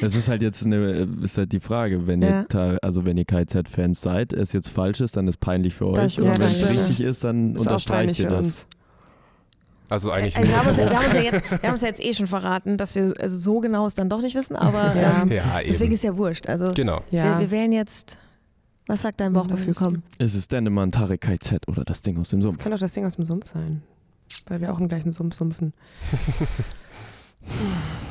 [0.00, 2.44] Das ist halt jetzt eine, ist halt die Frage, wenn Ja.
[2.52, 5.98] ihr also wenn ihr KZ-Fans seid, es jetzt falsch ist, dann ist peinlich für Das
[5.98, 6.06] euch.
[6.06, 6.80] ist Und ja wenn es peinlich.
[6.88, 8.46] richtig ist, dann Ist auch unterstreicht peinlich ihr für das.
[8.46, 8.66] uns.
[9.90, 11.88] Also eigentlich Äh, wir, haben uns, wir, haben uns ja jetzt, wir haben uns ja
[11.88, 14.94] jetzt eh schon verraten, dass wir also so genau es dann doch nicht wissen, aber
[14.94, 15.22] Ja.
[15.22, 15.68] ähm, Ja, eben.
[15.70, 16.46] deswegen ist ja wurscht.
[16.48, 17.02] Also genau.
[17.10, 17.38] Ja.
[17.38, 18.18] wir, wir wählen jetzt.
[18.86, 19.74] Was sagt dein Bauchgefühl?
[19.74, 20.02] Komm.
[20.18, 22.62] Ist es Dendemann, Tarek KZ oder das Ding aus dem Das Sumpf?
[22.62, 23.82] kann doch das Ding aus dem Sumpf sein.
[24.46, 25.72] Weil wir auch im gleichen Sumpf sumpfen.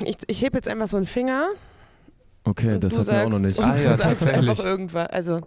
[0.05, 1.47] Ich, ich hebe jetzt einfach so einen Finger.
[2.43, 3.57] Okay, das du hatten wir auch noch sagst- nicht.
[3.59, 4.49] Und Ah, du ja, sagst tatsächlich.
[4.49, 5.07] einfach irgendwas.
[5.09, 5.41] Also,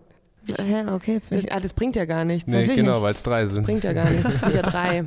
[0.46, 1.52] Hä, okay, jetzt bin ich.
[1.52, 2.50] ah, das bringt ja gar nichts.
[2.50, 3.02] Nee, genau, nicht.
[3.02, 3.64] weil es drei Das sind.
[3.64, 4.26] bringt ja gar nichts.
[4.34, 5.04] Es sind ja drei.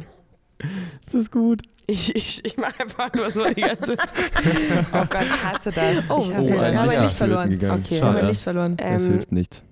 [1.02, 1.62] Ist das gut?
[1.86, 4.10] Ich, ich, ich mache einfach nur so die ganze Zeit.
[4.94, 6.10] Oh Gott, ich hasse das.
[6.10, 6.80] Oh, ich oh, hasse da das.
[6.80, 7.04] haben wir ja.
[7.04, 7.50] Licht verloren.
[7.50, 7.84] Gegangen.
[7.84, 7.96] Okay.
[8.02, 8.22] Haben Schade.
[8.22, 8.78] wir Licht verloren.
[8.78, 9.64] Das Ähm, hilft nichts.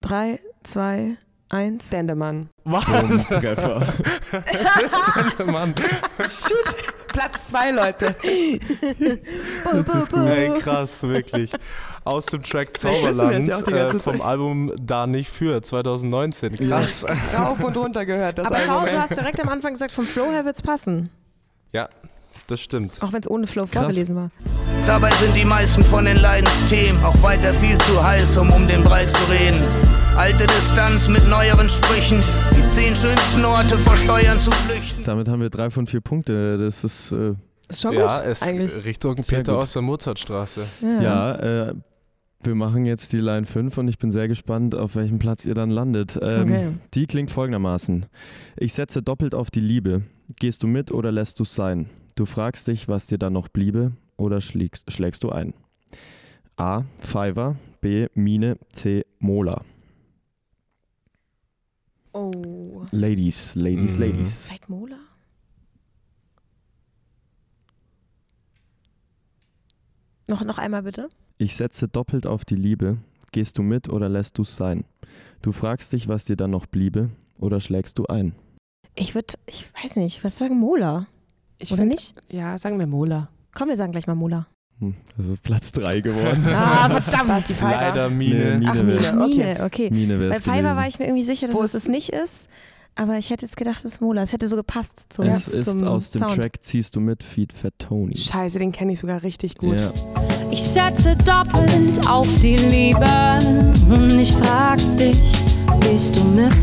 [0.00, 1.16] Drei, zwei,
[1.48, 1.88] eins.
[1.90, 2.48] Dendemann.
[2.64, 2.80] Boom,
[3.28, 3.94] Treffer.
[5.46, 5.74] Mann,
[7.08, 8.14] Platz zwei, Leute.
[9.64, 10.26] Das ist gut.
[10.28, 11.50] ey, krass, wirklich.
[12.06, 14.22] Aus dem Track Zauberland ja äh, vom.
[14.22, 16.54] Album Da nicht für 2019.
[16.56, 17.04] Krass.
[17.36, 18.94] Rauf und runter gehört, das Aber schau, Album.
[18.94, 21.08] du hast direkt am Anfang gesagt, vom Flow her wird's passen.
[21.72, 21.88] Ja,
[22.46, 23.02] das stimmt.
[23.02, 23.82] Auch wenn es ohne Flow Krass.
[23.82, 24.30] vorgelesen war.
[24.86, 28.84] Dabei sind die meisten von den Leidensthemen auch weiter viel zu heiß, um um den
[28.84, 29.60] Brei zu reden.
[30.16, 32.22] Alte Distanz mit neueren Sprüchen,
[32.56, 35.02] die zehn schönsten Orte vor Steuern zu flüchten.
[35.02, 36.56] Damit haben wir drei von vier Punkte.
[36.56, 37.34] Das ist, äh,
[37.68, 38.84] Ist schon ja, gut, es eigentlich.
[38.84, 40.64] Richtung Peter aus der Mozartstraße.
[41.02, 41.74] ja, äh,
[42.42, 45.54] wir machen jetzt die Line 5 und ich bin sehr gespannt, auf welchem Platz ihr
[45.54, 46.18] dann landet.
[46.28, 46.68] Ähm, Okay.
[46.94, 48.06] Die klingt folgendermaßen.
[48.56, 50.02] Ich setze doppelt auf die Liebe.
[50.38, 51.88] Gehst du mit oder lässt du es sein?
[52.14, 55.54] Du fragst dich, was dir dann noch bliebe oder schlägst, schlägst du ein?
[56.56, 56.84] A.
[57.00, 58.06] Fiverr, B.
[58.14, 59.04] Mine, C.
[59.18, 59.62] Mola.
[62.12, 62.84] Oh.
[62.92, 64.02] Ladies, Ladies, Mhm.
[64.04, 64.46] Ladies.
[64.46, 64.96] Vielleicht Mola?
[70.28, 71.08] Noch, noch einmal bitte.
[71.38, 72.98] Ich setze doppelt auf die Liebe.
[73.32, 74.84] Gehst du mit oder lässt du es sein?
[75.42, 78.34] Du fragst dich, was dir dann noch bliebe oder schlägst du ein?
[78.94, 81.06] Ich würde, ich weiß nicht, was sagen Mola?
[81.58, 82.14] Ich Oder find- nicht?
[82.30, 83.28] Ja, sagen wir Mola.
[83.54, 84.46] Komm, wir sagen gleich mal Mola.
[84.78, 86.44] Hm, das ist Platz 3 geworden.
[86.48, 87.48] Ah, Was verdammt.
[87.60, 88.56] Leider Nee, Mine.
[88.58, 89.24] Mine Ach, Mine.
[89.24, 89.50] Okay.
[89.50, 89.90] Mine, okay.
[89.90, 92.48] Mine Bei Fiverr war ich mir irgendwie sicher, dass es ist- es nicht ist.
[92.94, 94.22] Aber ich hätte jetzt gedacht, es ist Mola.
[94.22, 96.34] Es hätte so gepasst zum, Es ist zum aus dem Sound.
[96.36, 98.16] Track Ziehst du mit Feed Fat Tony.
[98.16, 99.78] Scheiße, den kenne ich sogar richtig gut.
[99.80, 99.92] Ja.
[100.50, 103.38] Ich setze doppelt auf die Liebe
[103.88, 105.32] und ich frag dich,
[105.80, 106.54] gehst du mit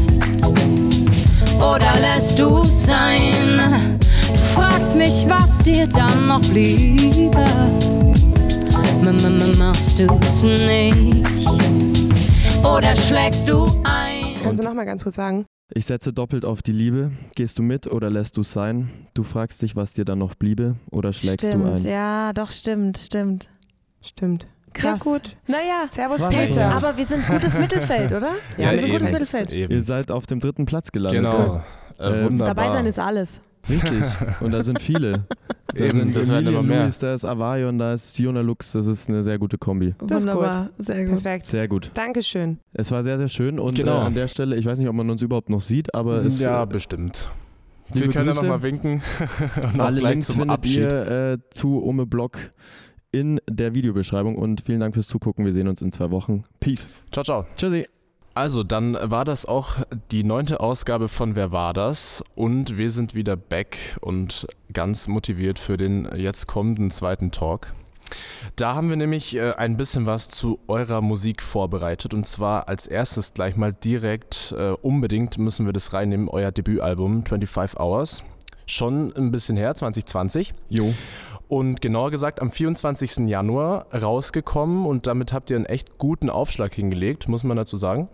[1.58, 4.00] oder lässt du sein?
[4.32, 7.46] Du fragst mich, was dir dann noch bliebe.
[9.02, 11.48] M -m -m Machst du's nicht
[12.64, 14.36] oder schlägst du ein?
[14.42, 15.46] Kannst du noch mal ganz kurz sagen?
[15.74, 17.12] Ich setze doppelt auf die Liebe.
[17.36, 18.90] Gehst du mit oder lässt du es sein?
[19.14, 21.92] Du fragst dich, was dir dann noch bliebe oder schlägst stimmt, du ein?
[21.92, 23.50] ja, doch, stimmt, stimmt.
[24.04, 24.48] Stimmt.
[24.74, 25.04] Krass.
[25.06, 25.38] Ja, gut.
[25.48, 26.66] Naja, Servus, Was Peter.
[26.76, 28.32] aber wir sind gutes Mittelfeld, oder?
[28.58, 28.98] Ja, wir sind eben.
[28.98, 29.52] gutes Mittelfeld.
[29.54, 29.72] Eben.
[29.74, 31.22] Ihr seid auf dem dritten Platz gelandet.
[31.24, 31.62] Genau.
[32.00, 32.56] Äh, Äh, wunderbar.
[32.56, 33.40] Dabei sein ist alles.
[33.70, 34.04] Richtig.
[34.42, 35.26] Und da sind viele.
[35.76, 36.84] Da Eben, sind das Emilien immer mehr.
[36.84, 38.74] Luis, da ist Avarion, da ist Fiona Lux.
[38.74, 39.94] Das ist eine sehr gute Kombi.
[40.00, 41.22] Das ist Wunderbar, sehr gut.
[41.24, 41.46] Perfekt.
[41.46, 41.92] Sehr gut.
[41.94, 42.60] Dankeschön.
[42.74, 44.02] Es war sehr, sehr schön und Genau.
[44.02, 46.40] äh, an der Stelle, ich weiß nicht, ob man uns überhaupt noch sieht, aber es,
[46.42, 47.30] ja, bestimmt.
[47.94, 48.46] liebe Wir können ja Grüße.
[48.46, 49.02] nochmal winken.
[49.74, 50.78] Und auch alle gleich Links zum findet Abschied.
[50.78, 52.38] ihr äh, zu Ome Blog
[53.14, 55.46] in der Videobeschreibung und vielen Dank fürs Zugucken.
[55.46, 56.44] Wir sehen uns in zwei Wochen.
[56.60, 56.90] Peace.
[57.12, 57.46] Ciao, ciao.
[57.56, 57.88] Tschüssi.
[58.34, 59.78] Also, dann war das auch
[60.12, 62.24] die neunte Ausgabe von Wer war das?
[62.34, 67.72] Und wir sind wieder back und ganz motiviert für den jetzt kommenden zweiten Talk.
[68.56, 72.86] Da haben wir nämlich äh, ein bisschen was zu eurer Musik vorbereitet und zwar als
[72.86, 78.24] erstes gleich mal direkt äh, unbedingt müssen wir das reinnehmen, euer Debütalbum 25 Hours.
[78.66, 80.54] Schon ein bisschen her, 2020.
[80.70, 80.94] Jo.
[81.48, 83.28] Und genauer gesagt am 24.
[83.28, 88.10] Januar rausgekommen und damit habt ihr einen echt guten Aufschlag hingelegt, muss man dazu sagen.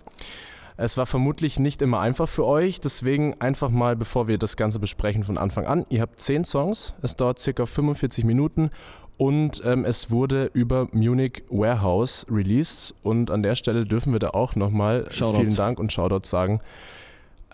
[0.77, 4.80] Es war vermutlich nicht immer einfach für euch, deswegen einfach mal, bevor wir das Ganze
[4.80, 5.86] besprechen von Anfang an.
[5.89, 8.69] Ihr habt 10 Songs, es dauert circa 45 Minuten
[9.17, 14.30] und ähm, es wurde über Munich Warehouse released und an der Stelle dürfen wir da
[14.30, 16.61] auch nochmal vielen Dank und Shoutouts sagen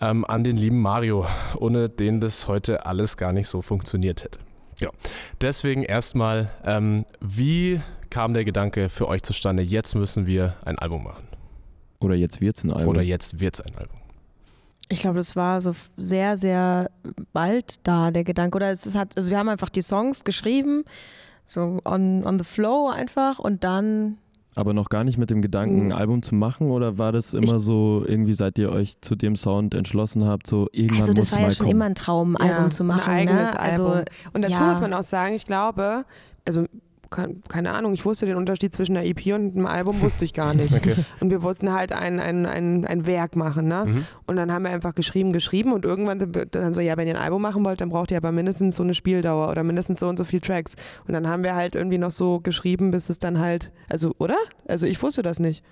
[0.00, 4.38] ähm, an den lieben Mario, ohne den das heute alles gar nicht so funktioniert hätte.
[4.80, 4.90] Ja,
[5.40, 11.04] deswegen erstmal, ähm, wie kam der Gedanke für euch zustande, jetzt müssen wir ein Album
[11.04, 11.26] machen?
[12.00, 12.88] Oder jetzt wird es ein Album.
[12.88, 13.98] Oder jetzt wird es ein Album.
[14.88, 16.90] Ich glaube, das war so sehr, sehr
[17.32, 18.56] bald da, der Gedanke.
[18.56, 20.84] Oder es hat, also wir haben einfach die Songs geschrieben,
[21.44, 24.18] so on, on the flow einfach und dann.
[24.56, 27.56] Aber noch gar nicht mit dem Gedanken, ein Album zu machen oder war das immer
[27.56, 31.32] ich, so, irgendwie seit ihr euch zu dem Sound entschlossen habt, so irgendwann Also das
[31.32, 31.76] war ja schon kommen.
[31.76, 33.10] immer ein Traum, ein ja, Album zu machen.
[33.10, 33.60] Ein eigenes ne?
[33.60, 33.86] Album.
[33.86, 34.68] Also, und dazu ja.
[34.68, 36.04] muss man auch sagen, ich glaube,
[36.46, 36.64] also
[37.10, 40.54] keine Ahnung, ich wusste den Unterschied zwischen einer EP und einem Album, wusste ich gar
[40.54, 40.74] nicht.
[40.74, 40.94] Okay.
[41.20, 43.68] Und wir wollten halt ein, ein, ein, ein Werk machen.
[43.68, 43.84] Ne?
[43.86, 44.06] Mhm.
[44.26, 47.08] Und dann haben wir einfach geschrieben, geschrieben und irgendwann sind wir dann so, ja, wenn
[47.08, 50.00] ihr ein Album machen wollt, dann braucht ihr aber mindestens so eine Spieldauer oder mindestens
[50.00, 50.74] so und so viele Tracks.
[51.06, 54.36] Und dann haben wir halt irgendwie noch so geschrieben, bis es dann halt, also, oder?
[54.66, 55.64] Also ich wusste das nicht.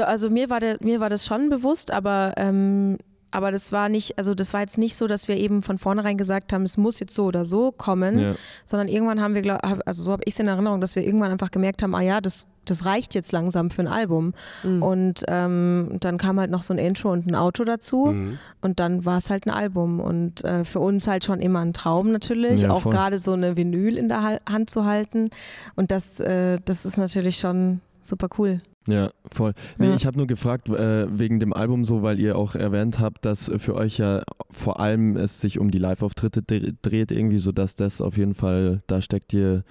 [0.00, 2.96] Also mir war, der, mir war das schon bewusst, aber ähm,
[3.34, 6.16] aber das war nicht, also das war jetzt nicht so, dass wir eben von vornherein
[6.16, 8.34] gesagt haben, es muss jetzt so oder so kommen, ja.
[8.64, 11.32] sondern irgendwann haben wir, glaub, also so habe ich es in Erinnerung, dass wir irgendwann
[11.32, 14.34] einfach gemerkt haben, ah ja, das, das reicht jetzt langsam für ein Album.
[14.62, 14.82] Mhm.
[14.82, 18.38] Und ähm, dann kam halt noch so ein Intro und ein Auto dazu mhm.
[18.62, 21.72] und dann war es halt ein Album und äh, für uns halt schon immer ein
[21.72, 25.30] Traum natürlich, ja, auch gerade so eine Vinyl in der Hand zu halten
[25.74, 28.60] und das, äh, das ist natürlich schon super cool.
[28.86, 29.54] Ja, voll.
[29.78, 29.94] Nee, ja.
[29.94, 33.50] ich habe nur gefragt äh, wegen dem Album so, weil ihr auch erwähnt habt, dass
[33.56, 38.00] für euch ja vor allem es sich um die Live-Auftritte dreht, irgendwie so, dass das
[38.00, 39.64] auf jeden Fall, da steckt ihr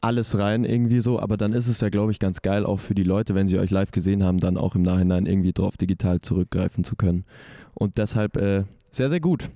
[0.00, 2.94] alles rein irgendwie so, aber dann ist es ja, glaube ich, ganz geil auch für
[2.94, 6.20] die Leute, wenn sie euch live gesehen haben, dann auch im Nachhinein irgendwie drauf digital
[6.20, 7.24] zurückgreifen zu können.
[7.74, 9.50] Und deshalb äh, sehr, sehr gut.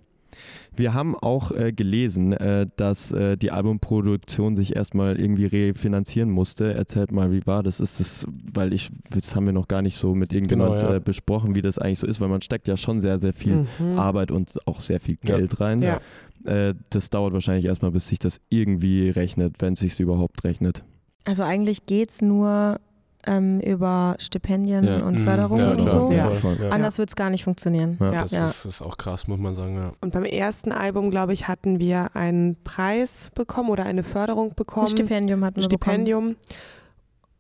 [0.75, 6.73] Wir haben auch äh, gelesen, äh, dass äh, die Albumproduktion sich erstmal irgendwie refinanzieren musste.
[6.75, 7.81] Erzählt mal, wie war das?
[7.81, 10.97] Ist das, weil ich, das haben wir noch gar nicht so mit irgendjemand genau, ja.
[10.97, 13.67] Äh, besprochen, wie das eigentlich so ist, weil man steckt ja schon sehr, sehr viel
[13.79, 13.99] mhm.
[13.99, 15.65] Arbeit und auch sehr viel Geld ja.
[15.65, 15.83] rein.
[15.83, 16.01] Ja.
[16.45, 20.85] Äh, das dauert wahrscheinlich erstmal, bis sich das irgendwie rechnet, wenn es sich überhaupt rechnet.
[21.25, 22.81] Also eigentlich geht es nur
[23.27, 24.99] ähm, über Stipendien ja.
[24.99, 25.25] und mhm.
[25.25, 26.11] Förderungen ja, und so.
[26.11, 26.31] Ja.
[26.71, 27.97] Anders wird es gar nicht funktionieren.
[27.99, 29.93] Das ist, ist, auch krass, muss man sagen.
[30.01, 34.87] Und beim ersten Album, glaube ich, hatten wir einen Preis bekommen oder eine Förderung bekommen.
[34.87, 36.31] Ein Stipendium hatten wir Stipendium.
[36.31, 36.47] Bekommen.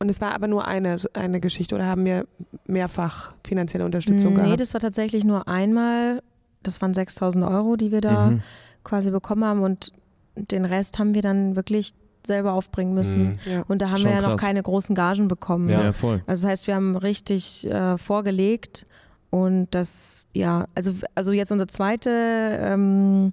[0.01, 2.26] Und es war aber nur eine, eine Geschichte oder haben wir
[2.66, 4.51] mehrfach finanzielle Unterstützung nee, gehabt?
[4.51, 6.22] Nee, das war tatsächlich nur einmal.
[6.62, 8.43] Das waren 6000 Euro, die wir da mhm.
[8.83, 9.62] quasi bekommen haben.
[9.62, 9.93] Und
[10.37, 11.93] den Rest haben wir dann wirklich
[12.27, 13.23] selber aufbringen müssen.
[13.23, 13.37] Mhm.
[13.45, 13.62] Ja.
[13.68, 14.31] Und da haben Schon wir ja krass.
[14.33, 15.68] noch keine großen Gagen bekommen.
[15.68, 16.23] Ja, ja voll.
[16.27, 18.87] Also das heißt, wir haben richtig äh, vorgelegt
[19.31, 23.33] und das, ja, also, also jetzt unsere zweite ähm,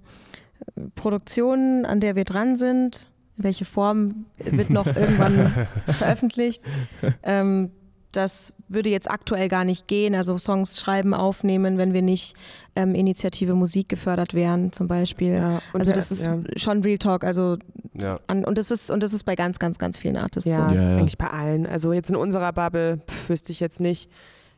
[0.96, 6.62] Produktion, an der wir dran sind, in welche Form wird noch irgendwann veröffentlicht.
[7.24, 7.72] Ähm,
[8.12, 10.16] das würde jetzt aktuell gar nicht gehen.
[10.16, 12.36] Also Songs schreiben, aufnehmen, wenn wir nicht
[12.76, 15.36] ähm, Initiative Musik gefördert wären, zum Beispiel.
[15.36, 16.40] Ja, also das ist ja.
[16.56, 17.24] schon Real Talk.
[17.24, 17.58] Also
[17.94, 18.20] ja.
[18.28, 20.76] an, und das ist und das ist bei ganz, ganz, ganz vielen Artists ja, so.
[20.76, 21.66] Eigentlich bei allen.
[21.66, 24.10] Also jetzt in unserer Bubble pf, wüsste ich jetzt nicht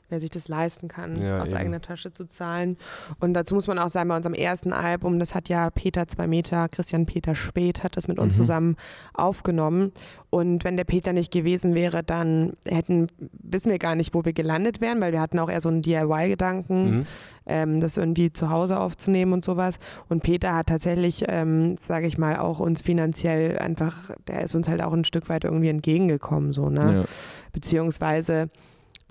[0.10, 1.58] wer sich das leisten kann, ja, aus eben.
[1.58, 2.78] eigener Tasche zu zahlen.
[3.20, 6.28] Und dazu muss man auch sagen, bei unserem ersten Album, das hat ja Peter zwei
[6.28, 8.42] Meter, Christian Peter Spät hat das mit uns mhm.
[8.42, 8.76] zusammen
[9.14, 9.92] aufgenommen.
[10.32, 13.08] Und wenn der Peter nicht gewesen wäre, dann hätten,
[13.42, 15.82] wissen wir gar nicht, wo wir gelandet wären, weil wir hatten auch eher so einen
[15.82, 17.06] DIY-Gedanken, mhm.
[17.48, 19.80] ähm, das irgendwie zu Hause aufzunehmen und sowas.
[20.08, 24.68] Und Peter hat tatsächlich, ähm, sage ich mal, auch uns finanziell einfach, der ist uns
[24.68, 26.94] halt auch ein Stück weit irgendwie entgegengekommen, so, ne?
[26.94, 27.04] Ja.
[27.52, 28.50] Beziehungsweise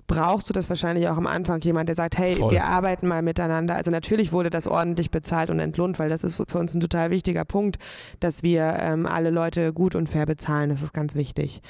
[0.09, 2.51] brauchst du das wahrscheinlich auch am Anfang jemand, der sagt, hey, Voll.
[2.51, 3.75] wir arbeiten mal miteinander.
[3.75, 7.11] Also natürlich wurde das ordentlich bezahlt und entlohnt, weil das ist für uns ein total
[7.11, 7.77] wichtiger Punkt,
[8.19, 10.71] dass wir ähm, alle Leute gut und fair bezahlen.
[10.71, 11.61] Das ist ganz wichtig.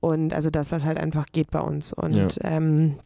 [0.00, 1.92] Und also das, was halt einfach geht bei uns.
[1.92, 2.50] Und ja.
[2.50, 2.98] ähm,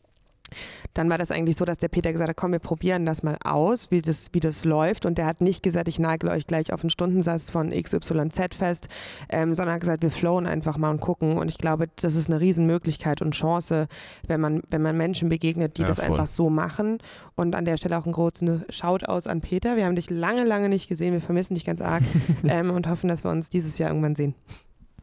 [0.95, 3.39] dann war das eigentlich so, dass der Peter gesagt hat, komm, wir probieren das mal
[3.45, 5.07] aus, wie das, wie das läuft.
[5.07, 8.89] Und der hat nicht gesagt, ich nagel euch gleich auf den Stundensatz von XYZ fest,
[9.29, 11.39] ähm, sondern hat gesagt, wir flowen einfach mal und gucken.
[11.39, 13.89] Und ich glaube, das ist eine Riesenmöglichkeit und Chance,
[14.27, 16.07] wenn man, wenn man Menschen begegnet, die ja, das voll.
[16.07, 16.99] einfach so machen.
[17.35, 19.77] Und an der Stelle auch ein großen Shoutout an Peter.
[19.77, 21.13] Wir haben dich lange, lange nicht gesehen.
[21.13, 22.03] Wir vermissen dich ganz arg
[22.45, 24.35] ähm, und hoffen, dass wir uns dieses Jahr irgendwann sehen.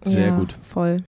[0.05, 0.57] Sehr ja, gut.
[0.61, 1.03] Voll.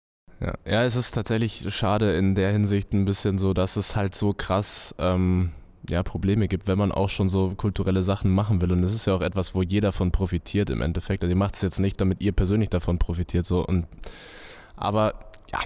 [0.40, 0.54] Ja.
[0.66, 4.34] ja, es ist tatsächlich schade in der Hinsicht ein bisschen so, dass es halt so
[4.34, 5.52] krass ähm,
[5.88, 8.72] ja, Probleme gibt, wenn man auch schon so kulturelle Sachen machen will.
[8.72, 11.22] Und es ist ja auch etwas, wo jeder von profitiert im Endeffekt.
[11.22, 13.46] Also ihr macht es jetzt nicht, damit ihr persönlich davon profitiert.
[13.46, 13.64] So.
[13.64, 13.86] Und,
[14.76, 15.14] aber
[15.52, 15.60] ja.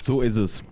[0.00, 0.64] So ist es.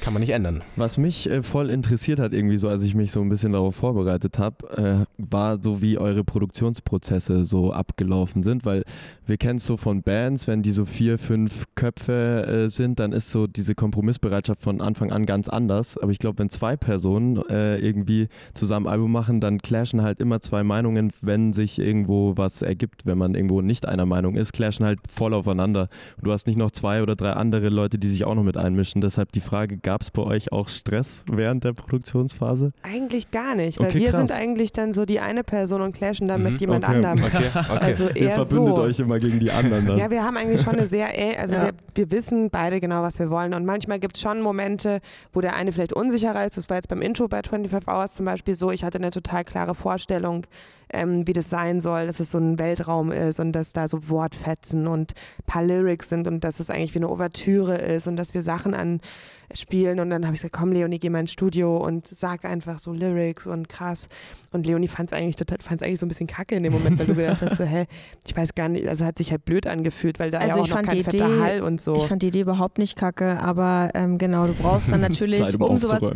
[0.00, 0.62] Kann man nicht ändern.
[0.76, 3.76] Was mich äh, voll interessiert hat, irgendwie so, als ich mich so ein bisschen darauf
[3.76, 8.84] vorbereitet habe, äh, war so, wie eure Produktionsprozesse so abgelaufen sind, weil
[9.30, 13.12] wir kennen es so von Bands, wenn die so vier, fünf Köpfe äh, sind, dann
[13.12, 15.96] ist so diese Kompromissbereitschaft von Anfang an ganz anders.
[15.96, 20.18] Aber ich glaube, wenn zwei Personen äh, irgendwie zusammen ein Album machen, dann clashen halt
[20.18, 23.06] immer zwei Meinungen, wenn sich irgendwo was ergibt.
[23.06, 25.88] Wenn man irgendwo nicht einer Meinung ist, clashen halt voll aufeinander.
[26.16, 28.56] Und du hast nicht noch zwei oder drei andere Leute, die sich auch noch mit
[28.56, 29.00] einmischen.
[29.00, 32.70] Deshalb die Frage, Gab es bei euch auch Stress während der Produktionsphase?
[32.84, 34.20] Eigentlich gar nicht, weil okay, wir krass.
[34.20, 36.52] sind eigentlich dann so die eine Person und clashen dann mhm.
[36.52, 37.04] mit jemand okay.
[37.04, 37.24] anderem.
[37.24, 37.50] Okay.
[37.80, 38.82] Also eher Ihr verbündet so.
[38.82, 39.98] euch immer gegen die anderen dann.
[39.98, 41.08] Ja, wir haben eigentlich schon eine sehr,
[41.40, 41.64] also ja.
[41.64, 45.00] wir, wir, wissen beide genau, was wir wollen und manchmal gibt es schon Momente,
[45.32, 46.56] wo der eine vielleicht unsicherer ist.
[46.56, 48.70] Das war jetzt beim Intro bei 25 Hours zum Beispiel so.
[48.70, 50.46] Ich hatte eine total klare Vorstellung,
[50.92, 54.08] ähm, wie das sein soll, dass es so ein Weltraum ist und dass da so
[54.08, 58.16] Wortfetzen und ein paar Lyrics sind und dass es eigentlich wie eine Ouvertüre ist und
[58.16, 60.00] dass wir Sachen anspielen.
[60.00, 62.92] Und dann habe ich gesagt, komm Leonie, geh mal ins Studio und sag einfach so
[62.92, 64.08] Lyrics und krass.
[64.52, 67.06] Und Leonie fand es eigentlich total, eigentlich so ein bisschen kacke in dem Moment, weil
[67.06, 67.84] du gedacht hast, so, hä,
[68.26, 70.68] ich weiß gar nicht, also hat sich halt blöd angefühlt, weil da also ja auch
[70.68, 71.94] noch kein Idee, fetter Hall und so.
[71.94, 75.78] Ich fand die Idee überhaupt nicht kacke, aber ähm, genau, du brauchst dann natürlich, um
[75.78, 76.10] sowas,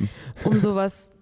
[0.44, 1.13] um sowas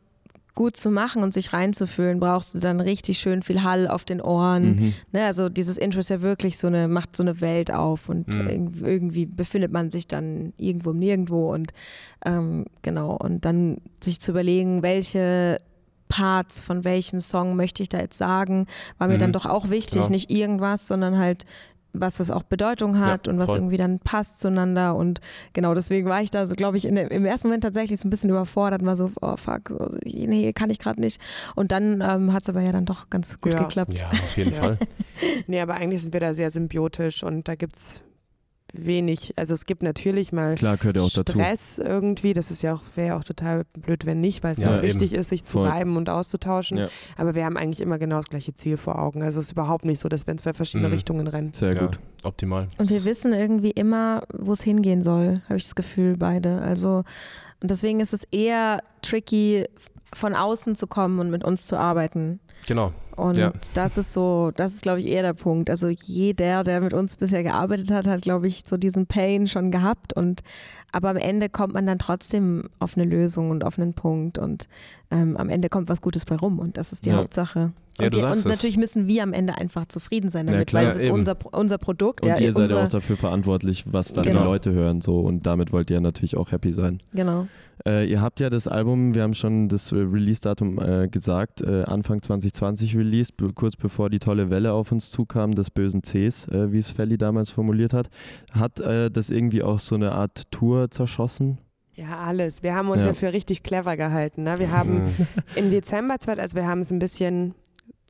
[0.54, 4.20] gut zu machen und sich reinzufühlen, brauchst du dann richtig schön viel Hall auf den
[4.20, 4.76] Ohren.
[4.76, 4.94] Mhm.
[5.12, 8.36] Ne, also dieses Intro ist ja wirklich so eine, macht so eine Welt auf und
[8.36, 8.72] mhm.
[8.84, 11.72] irgendwie befindet man sich dann irgendwo im Nirgendwo und
[12.24, 15.58] ähm, genau, und dann sich zu überlegen, welche
[16.12, 18.66] Parts von welchem Song möchte ich da jetzt sagen,
[18.98, 19.20] war mir mhm.
[19.20, 20.10] dann doch auch wichtig, ja.
[20.10, 21.46] nicht irgendwas, sondern halt
[21.92, 23.60] was, was auch Bedeutung hat ja, und was voll.
[23.60, 24.94] irgendwie dann passt zueinander.
[24.94, 25.20] Und
[25.52, 28.10] genau deswegen war ich da so, glaube ich, in, im ersten Moment tatsächlich so ein
[28.10, 31.20] bisschen überfordert und war so, oh fuck, so, nee, kann ich gerade nicht.
[31.54, 33.62] Und dann ähm, hat es aber ja dann doch ganz gut ja.
[33.62, 34.00] geklappt.
[34.00, 34.78] Ja, auf jeden Fall.
[35.46, 38.02] nee, aber eigentlich sind wir da sehr symbiotisch und da gibt es
[38.72, 41.12] wenig, also es gibt natürlich mal Klar, Stress
[41.76, 41.82] dazu.
[41.82, 44.82] irgendwie, das ist ja auch, wäre ja auch total blöd, wenn nicht, weil es ja,
[44.82, 45.68] wichtig ist, sich zu Voll.
[45.68, 46.78] reiben und auszutauschen.
[46.78, 46.88] Ja.
[47.16, 49.22] Aber wir haben eigentlich immer genau das gleiche Ziel vor Augen.
[49.22, 50.94] Also es ist überhaupt nicht so, dass wir in zwei verschiedene mhm.
[50.94, 51.52] Richtungen rennen.
[51.52, 51.96] Sehr gut.
[51.96, 52.68] Ja, optimal.
[52.78, 56.60] Und wir wissen irgendwie immer, wo es hingehen soll, habe ich das Gefühl, beide.
[56.62, 57.04] Also
[57.62, 59.66] und deswegen ist es eher tricky,
[60.14, 62.40] von außen zu kommen und mit uns zu arbeiten.
[62.66, 62.92] Genau.
[63.16, 63.52] Und ja.
[63.74, 65.68] das ist so, das ist, glaube ich, eher der Punkt.
[65.68, 69.70] Also jeder, der mit uns bisher gearbeitet hat, hat, glaube ich, so diesen Pain schon
[69.70, 70.14] gehabt.
[70.14, 70.42] Und
[70.92, 74.38] aber am Ende kommt man dann trotzdem auf eine Lösung und auf einen Punkt.
[74.38, 74.68] Und
[75.10, 76.58] ähm, am Ende kommt was Gutes bei rum.
[76.58, 77.16] Und das ist die ja.
[77.16, 77.72] Hauptsache.
[77.98, 80.96] Ja, und, die, und natürlich müssen wir am Ende einfach zufrieden sein damit, weil es
[80.96, 82.24] ist unser, unser Produkt.
[82.24, 84.40] Und ihr seid unser, auch dafür verantwortlich, was dann genau.
[84.40, 85.02] die Leute hören.
[85.02, 85.20] So.
[85.20, 87.00] Und damit wollt ihr natürlich auch happy sein.
[87.12, 87.48] Genau.
[87.86, 92.22] Äh, ihr habt ja das Album, wir haben schon das Release-Datum äh, gesagt, äh, Anfang
[92.22, 96.78] 2020 released, kurz bevor die tolle Welle auf uns zukam, des bösen Cs, äh, wie
[96.78, 98.08] es Felly damals formuliert hat.
[98.52, 101.58] Hat äh, das irgendwie auch so eine Art Tour zerschossen?
[101.94, 102.62] Ja, alles.
[102.62, 104.44] Wir haben uns ja, ja für richtig clever gehalten.
[104.44, 104.58] Ne?
[104.58, 105.02] Wir haben
[105.56, 107.54] im Dezember, also wir haben es ein bisschen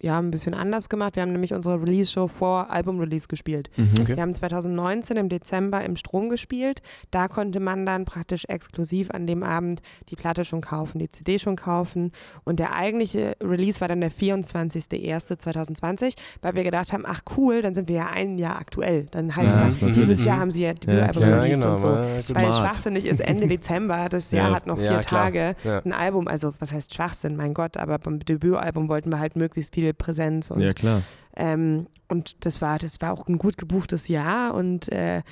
[0.03, 1.15] ja, ein bisschen anders gemacht.
[1.15, 3.71] Wir haben nämlich unsere Release-Show vor Album-Release gespielt.
[3.77, 4.01] Mhm.
[4.01, 4.17] Okay.
[4.17, 6.83] Wir haben 2019 im Dezember im Strom gespielt.
[7.13, 11.39] Da konnte man dann praktisch exklusiv an dem Abend die Platte schon kaufen, die CD
[11.39, 12.11] schon kaufen.
[12.43, 17.75] Und der eigentliche Release war dann der 24.01.2020, weil wir gedacht haben, ach cool, dann
[17.75, 19.07] sind wir ja ein Jahr aktuell.
[19.13, 21.91] Dann heißt ja, man, dieses Jahr haben sie ja Debütalbum ja, released genau, und so.
[22.35, 26.27] Weil es schwachsinnig ist, Ende Dezember, das Jahr hat noch vier Tage, ein Album.
[26.27, 30.51] Also was heißt Schwachsinn, mein Gott, aber beim Debütalbum wollten wir halt möglichst viel Präsenz.
[30.51, 31.03] Und, ja, klar.
[31.37, 35.23] Ähm, und das war, das war auch ein gut gebuchtes Jahr und äh,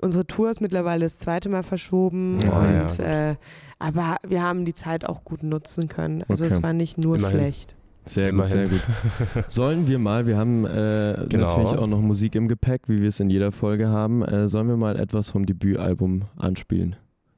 [0.00, 2.38] unsere Tour ist mittlerweile das zweite Mal verschoben.
[2.44, 3.36] Oh, und, ja, äh,
[3.78, 6.24] aber wir haben die Zeit auch gut nutzen können.
[6.28, 6.54] Also okay.
[6.54, 7.38] es war nicht nur Immerhin.
[7.38, 7.74] schlecht.
[8.06, 8.68] Sehr Immerhin.
[8.68, 9.44] gut, sehr gut.
[9.52, 11.46] Sollen wir mal, wir haben äh, genau.
[11.46, 14.22] natürlich auch noch Musik im Gepäck, wie wir es in jeder Folge haben.
[14.22, 16.96] Äh, sollen wir mal etwas vom Debütalbum anspielen?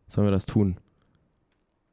[0.09, 0.77] Sollen wir das tun?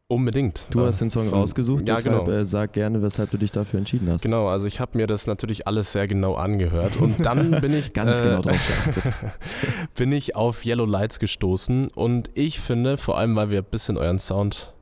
[0.10, 0.68] Unbedingt.
[0.70, 2.38] Du hast den Song Von, rausgesucht, ja, deshalb genau.
[2.38, 4.22] äh, sag gerne, weshalb du dich dafür entschieden hast.
[4.22, 7.93] Genau, also ich habe mir das natürlich alles sehr genau angehört und dann bin ich
[7.93, 9.14] ganz äh, genau drauf geachtet.
[9.95, 13.97] bin ich auf Yellow Lights gestoßen und ich finde, vor allem weil wir ein bisschen
[13.97, 14.74] euren Sound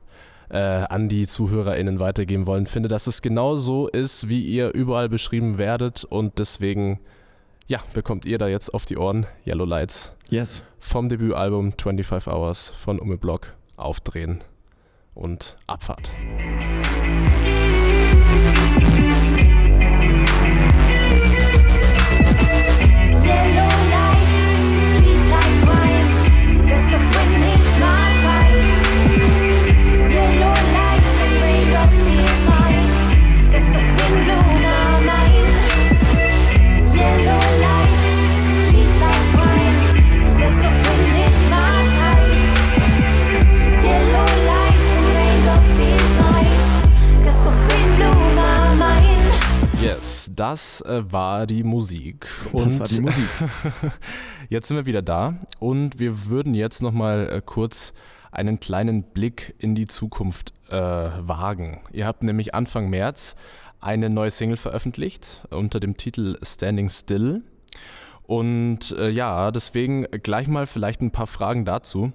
[0.50, 5.08] äh, an die ZuhörerInnen weitergeben wollen, finde, dass es genau so ist, wie ihr überall
[5.08, 6.98] beschrieben werdet und deswegen,
[7.68, 10.12] ja, bekommt ihr da jetzt auf die Ohren Yellow Lights.
[10.30, 10.64] Yes.
[10.80, 14.40] Vom Debütalbum 25 Hours von Ume Block aufdrehen
[15.14, 16.10] und Abfahrt.
[50.34, 52.28] Das äh, war die Musik.
[52.52, 53.28] Und das war die Musik.
[54.48, 57.92] jetzt sind wir wieder da und wir würden jetzt nochmal äh, kurz
[58.30, 61.80] einen kleinen Blick in die Zukunft äh, wagen.
[61.92, 63.36] Ihr habt nämlich Anfang März
[63.80, 67.42] eine neue Single veröffentlicht unter dem Titel Standing Still.
[68.22, 72.12] Und äh, ja, deswegen gleich mal vielleicht ein paar Fragen dazu.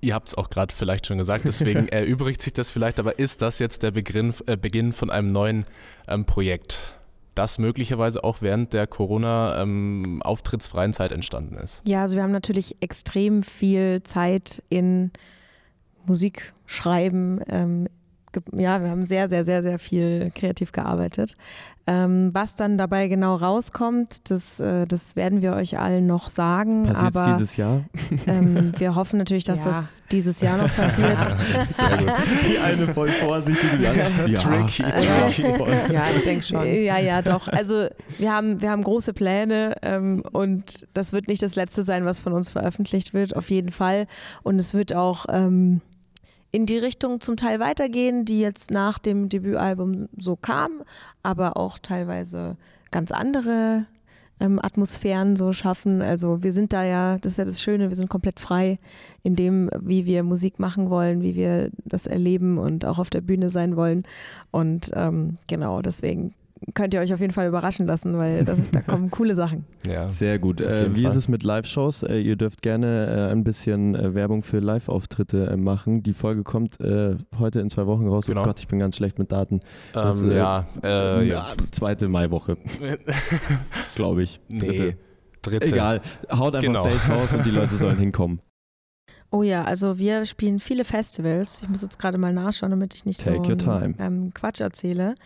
[0.00, 3.42] Ihr habt es auch gerade vielleicht schon gesagt, deswegen erübrigt sich das vielleicht, aber ist
[3.42, 5.66] das jetzt der Beginn, äh, Beginn von einem neuen
[6.06, 6.94] ähm, Projekt,
[7.34, 11.82] das möglicherweise auch während der Corona-auftrittsfreien ähm, Zeit entstanden ist?
[11.86, 15.10] Ja, also wir haben natürlich extrem viel Zeit in
[16.06, 17.88] Musik schreiben, ähm,
[18.52, 21.36] ja, wir haben sehr, sehr, sehr, sehr viel kreativ gearbeitet.
[21.88, 26.84] Ähm, was dann dabei genau rauskommt, das, äh, das werden wir euch allen noch sagen.
[26.84, 27.84] Passiert aber dieses Jahr?
[28.26, 29.70] Ähm, wir hoffen natürlich, dass ja.
[29.70, 31.16] das dieses Jahr noch passiert.
[31.70, 32.12] sehr gut.
[32.46, 33.92] Die eine voll vorsichtige ja.
[34.34, 35.92] Tricky, tricky.
[35.94, 36.66] Ja, ich denke schon.
[36.66, 37.48] Ja, ja, doch.
[37.48, 37.86] Also
[38.18, 42.20] wir haben, wir haben große Pläne ähm, und das wird nicht das letzte sein, was
[42.20, 44.06] von uns veröffentlicht wird, auf jeden Fall.
[44.42, 45.80] Und es wird auch ähm,
[46.50, 50.82] in die Richtung zum Teil weitergehen, die jetzt nach dem Debütalbum so kam,
[51.22, 52.56] aber auch teilweise
[52.90, 53.86] ganz andere
[54.40, 56.00] ähm, Atmosphären so schaffen.
[56.00, 58.78] Also wir sind da ja, das ist ja das Schöne, wir sind komplett frei
[59.22, 63.20] in dem, wie wir Musik machen wollen, wie wir das erleben und auch auf der
[63.20, 64.04] Bühne sein wollen.
[64.50, 66.34] Und ähm, genau, deswegen
[66.74, 69.64] könnt ihr euch auf jeden Fall überraschen lassen, weil das, da kommen coole Sachen.
[69.86, 70.60] Ja, sehr gut.
[70.60, 71.10] Äh, wie Fall.
[71.10, 72.02] ist es mit Live-Shows?
[72.04, 76.02] Äh, ihr dürft gerne äh, ein bisschen äh, Werbung für Live-Auftritte äh, machen.
[76.02, 78.26] Die Folge kommt äh, heute in zwei Wochen raus.
[78.26, 78.42] Oh genau.
[78.42, 79.60] Oh Gott, ich bin ganz schlecht mit Daten.
[79.92, 82.56] Das, ähm, ja, ja, zweite Maiwoche,
[83.94, 84.40] glaube ich.
[84.48, 84.82] Dritte.
[84.82, 84.96] Nee.
[85.42, 85.66] Dritte.
[85.66, 86.00] Egal,
[86.30, 86.82] haut einfach genau.
[86.84, 88.40] Dates raus und die Leute sollen hinkommen.
[89.30, 91.60] Oh ja, also wir spielen viele Festivals.
[91.62, 95.16] Ich muss jetzt gerade mal nachschauen, damit ich nicht Take so ähm, Quatsch erzähle.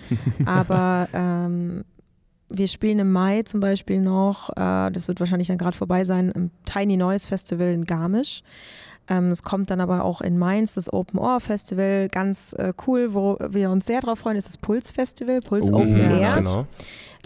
[0.45, 1.85] Aber ähm,
[2.49, 6.31] wir spielen im Mai zum Beispiel noch, äh, das wird wahrscheinlich dann gerade vorbei sein,
[6.31, 8.43] im Tiny Noise Festival in Garmisch.
[9.09, 13.15] Ähm, es kommt dann aber auch in Mainz das Open Ohr Festival, ganz äh, cool,
[13.15, 16.35] wo wir uns sehr drauf freuen, ist das Puls Festival, Puls oh, Open ja, Air.
[16.37, 16.67] Genau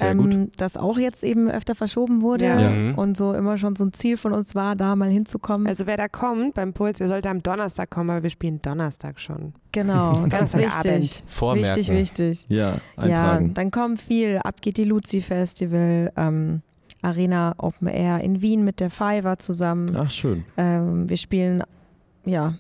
[0.01, 2.71] ähm, das auch jetzt eben öfter verschoben wurde ja.
[2.71, 2.95] Mhm.
[2.97, 5.67] und so immer schon so ein Ziel von uns war, da mal hinzukommen.
[5.67, 9.21] Also wer da kommt beim Puls, der sollte am Donnerstag kommen, weil wir spielen Donnerstag
[9.21, 9.55] schon.
[9.73, 11.23] Genau, ganz wichtig.
[11.27, 11.77] Vormerken.
[11.77, 12.47] Wichtig, wichtig.
[12.49, 13.47] Ja, eintragen.
[13.49, 14.39] ja, dann kommt viel.
[14.39, 16.13] Ab geht die Luzi Festival.
[16.17, 16.63] Ähm,
[17.03, 19.95] Arena Open Air in Wien mit der Fiverr zusammen.
[19.97, 20.45] Ach, schön.
[20.57, 21.63] Ähm, wir spielen,
[22.25, 22.55] ja,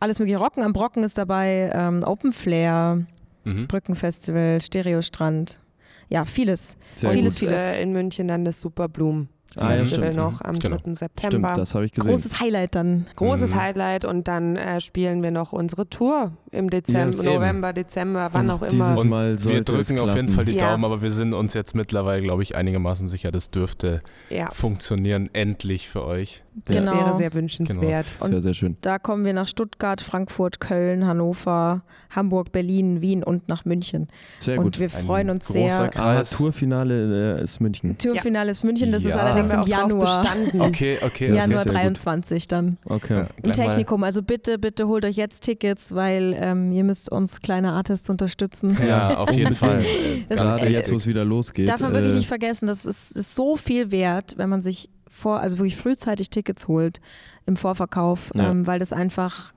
[0.00, 0.38] alles mögliche.
[0.38, 3.06] Rocken am Brocken ist dabei, ähm, Open Flair,
[3.44, 3.66] mhm.
[3.66, 5.60] Brückenfestival, Stereostrand
[6.08, 6.76] ja, vieles.
[6.94, 7.48] Sehr vieles, gut.
[7.48, 7.70] vieles.
[7.70, 9.28] Äh, in München dann das Superblumen.
[9.56, 10.76] Ah, ja, Festival stimmt, noch am genau.
[10.76, 10.94] 3.
[10.94, 11.30] September.
[11.30, 12.10] Stimmt, das habe ich gesehen.
[12.10, 13.06] Großes Highlight dann.
[13.16, 13.60] Großes mhm.
[13.60, 17.24] Highlight und dann äh, spielen wir noch unsere Tour im Dezember, yes.
[17.24, 18.90] November, Dezember, wann auch immer.
[18.90, 20.70] Dieses Mal wir drücken auf jeden Fall die ja.
[20.70, 24.50] Daumen, aber wir sind uns jetzt mittlerweile, glaube ich, einigermaßen sicher, das dürfte ja.
[24.50, 26.42] funktionieren, endlich für euch.
[26.64, 26.96] Das genau.
[26.96, 28.06] wäre sehr wünschenswert.
[28.06, 28.20] Genau.
[28.20, 28.76] Das wäre sehr schön.
[28.80, 34.08] Da kommen wir nach Stuttgart, Frankfurt, Köln, Hannover, Hamburg, Berlin, Wien und nach München.
[34.38, 34.64] Sehr gut.
[34.64, 35.90] Und wir freuen uns sehr.
[35.96, 37.98] Ah, Tourfinale äh, ist München.
[37.98, 40.62] Tourfinale ist München, das ist allerdings im Januar bestanden.
[40.62, 41.34] Okay, okay.
[41.34, 42.78] Januar 23 dann.
[42.86, 43.26] Okay.
[43.42, 44.02] Im Technikum.
[44.02, 48.76] Also bitte, bitte holt euch jetzt Tickets, weil ähm, ihr müsst uns kleine Artists unterstützen.
[48.86, 49.84] Ja, auf jeden Fall.
[50.28, 51.68] Gerade jetzt, wo es wieder losgeht.
[51.68, 54.88] Darf man wirklich äh, nicht vergessen, das ist, ist so viel wert, wenn man sich
[55.08, 57.00] vor, also wirklich frühzeitig Tickets holt
[57.46, 58.50] im Vorverkauf, ja.
[58.50, 59.52] ähm, weil das einfach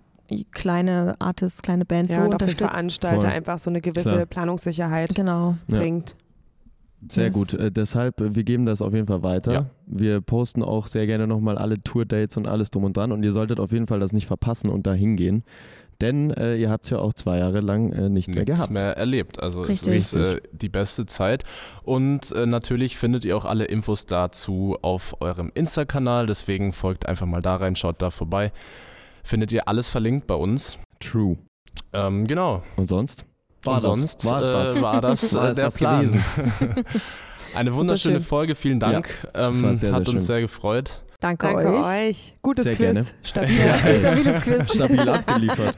[0.52, 2.62] kleine Artists, kleine Bands ja, so unterstützt.
[2.62, 3.30] Für Veranstalter Voll.
[3.30, 4.26] einfach so eine gewisse Klar.
[4.26, 5.58] Planungssicherheit genau.
[5.68, 6.12] bringt.
[6.12, 6.16] Ja.
[7.08, 7.34] Sehr yes.
[7.34, 7.54] gut.
[7.54, 9.54] Äh, deshalb, äh, wir geben das auf jeden Fall weiter.
[9.54, 9.66] Ja.
[9.86, 13.12] Wir posten auch sehr gerne nochmal alle Tour-Dates und alles drum und dran.
[13.12, 15.44] Und ihr solltet auf jeden Fall das nicht verpassen und da hingehen.
[16.02, 18.72] Denn äh, ihr habt es ja auch zwei Jahre lang äh, nicht mehr gehabt.
[18.72, 19.44] mehr erlebt.
[19.44, 19.96] Also Richtig.
[19.96, 21.44] es ist äh, die beste Zeit.
[21.84, 26.26] Und äh, natürlich findet ihr auch alle Infos dazu auf eurem Insta-Kanal.
[26.26, 28.54] Deswegen folgt einfach mal da rein, schaut da vorbei.
[29.24, 30.80] Findet ihr alles verlinkt bei uns.
[31.02, 31.38] True.
[31.92, 32.64] Ähm, genau.
[32.78, 33.26] Und sonst?
[33.64, 34.76] War Und das, sonst war, das?
[34.78, 36.06] Äh, war das, war der das Plan.
[36.06, 36.24] Gewesen.
[37.56, 39.28] Eine wunderschöne Folge, vielen Dank.
[39.34, 41.02] Ja, ähm, sehr, hat sehr uns sehr gefreut.
[41.20, 42.10] Danke, Danke euch.
[42.10, 42.38] euch.
[42.42, 43.14] Gutes Sehr Quiz.
[43.24, 43.94] Stabiles, ja.
[43.94, 44.74] Stabiles Quiz.
[44.74, 45.76] Stabil abgeliefert.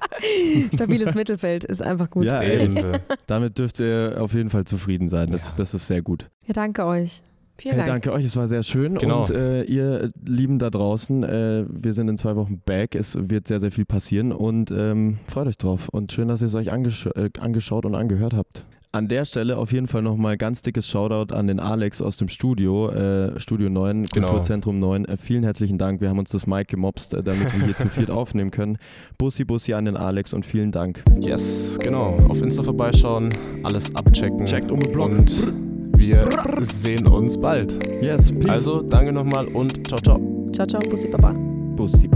[0.74, 2.24] Stabiles Mittelfeld ist einfach gut.
[2.24, 2.78] Ja, eben.
[3.26, 5.28] Damit dürft ihr auf jeden Fall zufrieden sein.
[5.30, 5.50] Das, ja.
[5.58, 6.30] das ist sehr gut.
[6.46, 7.22] Ja, danke euch.
[7.58, 8.02] Vielen hey, Dank.
[8.02, 8.96] Danke euch, es war sehr schön.
[8.96, 9.22] Genau.
[9.22, 12.94] Und äh, ihr Lieben da draußen, äh, wir sind in zwei Wochen back.
[12.94, 15.90] Es wird sehr, sehr viel passieren und ähm, freut euch drauf.
[15.90, 18.64] Und schön, dass ihr es euch angesch äh, angeschaut und angehört habt.
[18.94, 22.28] An der Stelle auf jeden Fall nochmal ganz dickes Shoutout an den Alex aus dem
[22.28, 24.26] Studio, äh, Studio 9, genau.
[24.28, 25.06] Kulturzentrum 9.
[25.06, 26.02] Äh, vielen herzlichen Dank.
[26.02, 28.76] Wir haben uns das Mic gemobst, äh, damit wir hier zu viert aufnehmen können.
[29.16, 31.02] Bussi Bussi an den Alex und vielen Dank.
[31.20, 32.18] Yes, genau.
[32.28, 33.30] Auf Insta vorbeischauen,
[33.62, 34.44] alles abchecken.
[34.44, 35.10] Checkt um den Blog.
[35.12, 35.42] Und
[35.96, 36.28] wir
[36.60, 37.78] sehen uns bald.
[38.02, 38.50] Yes, peace.
[38.50, 40.20] Also danke nochmal und ciao, ciao.
[40.52, 41.32] Ciao, ciao, Bussi Baba.
[41.32, 42.10] Bussi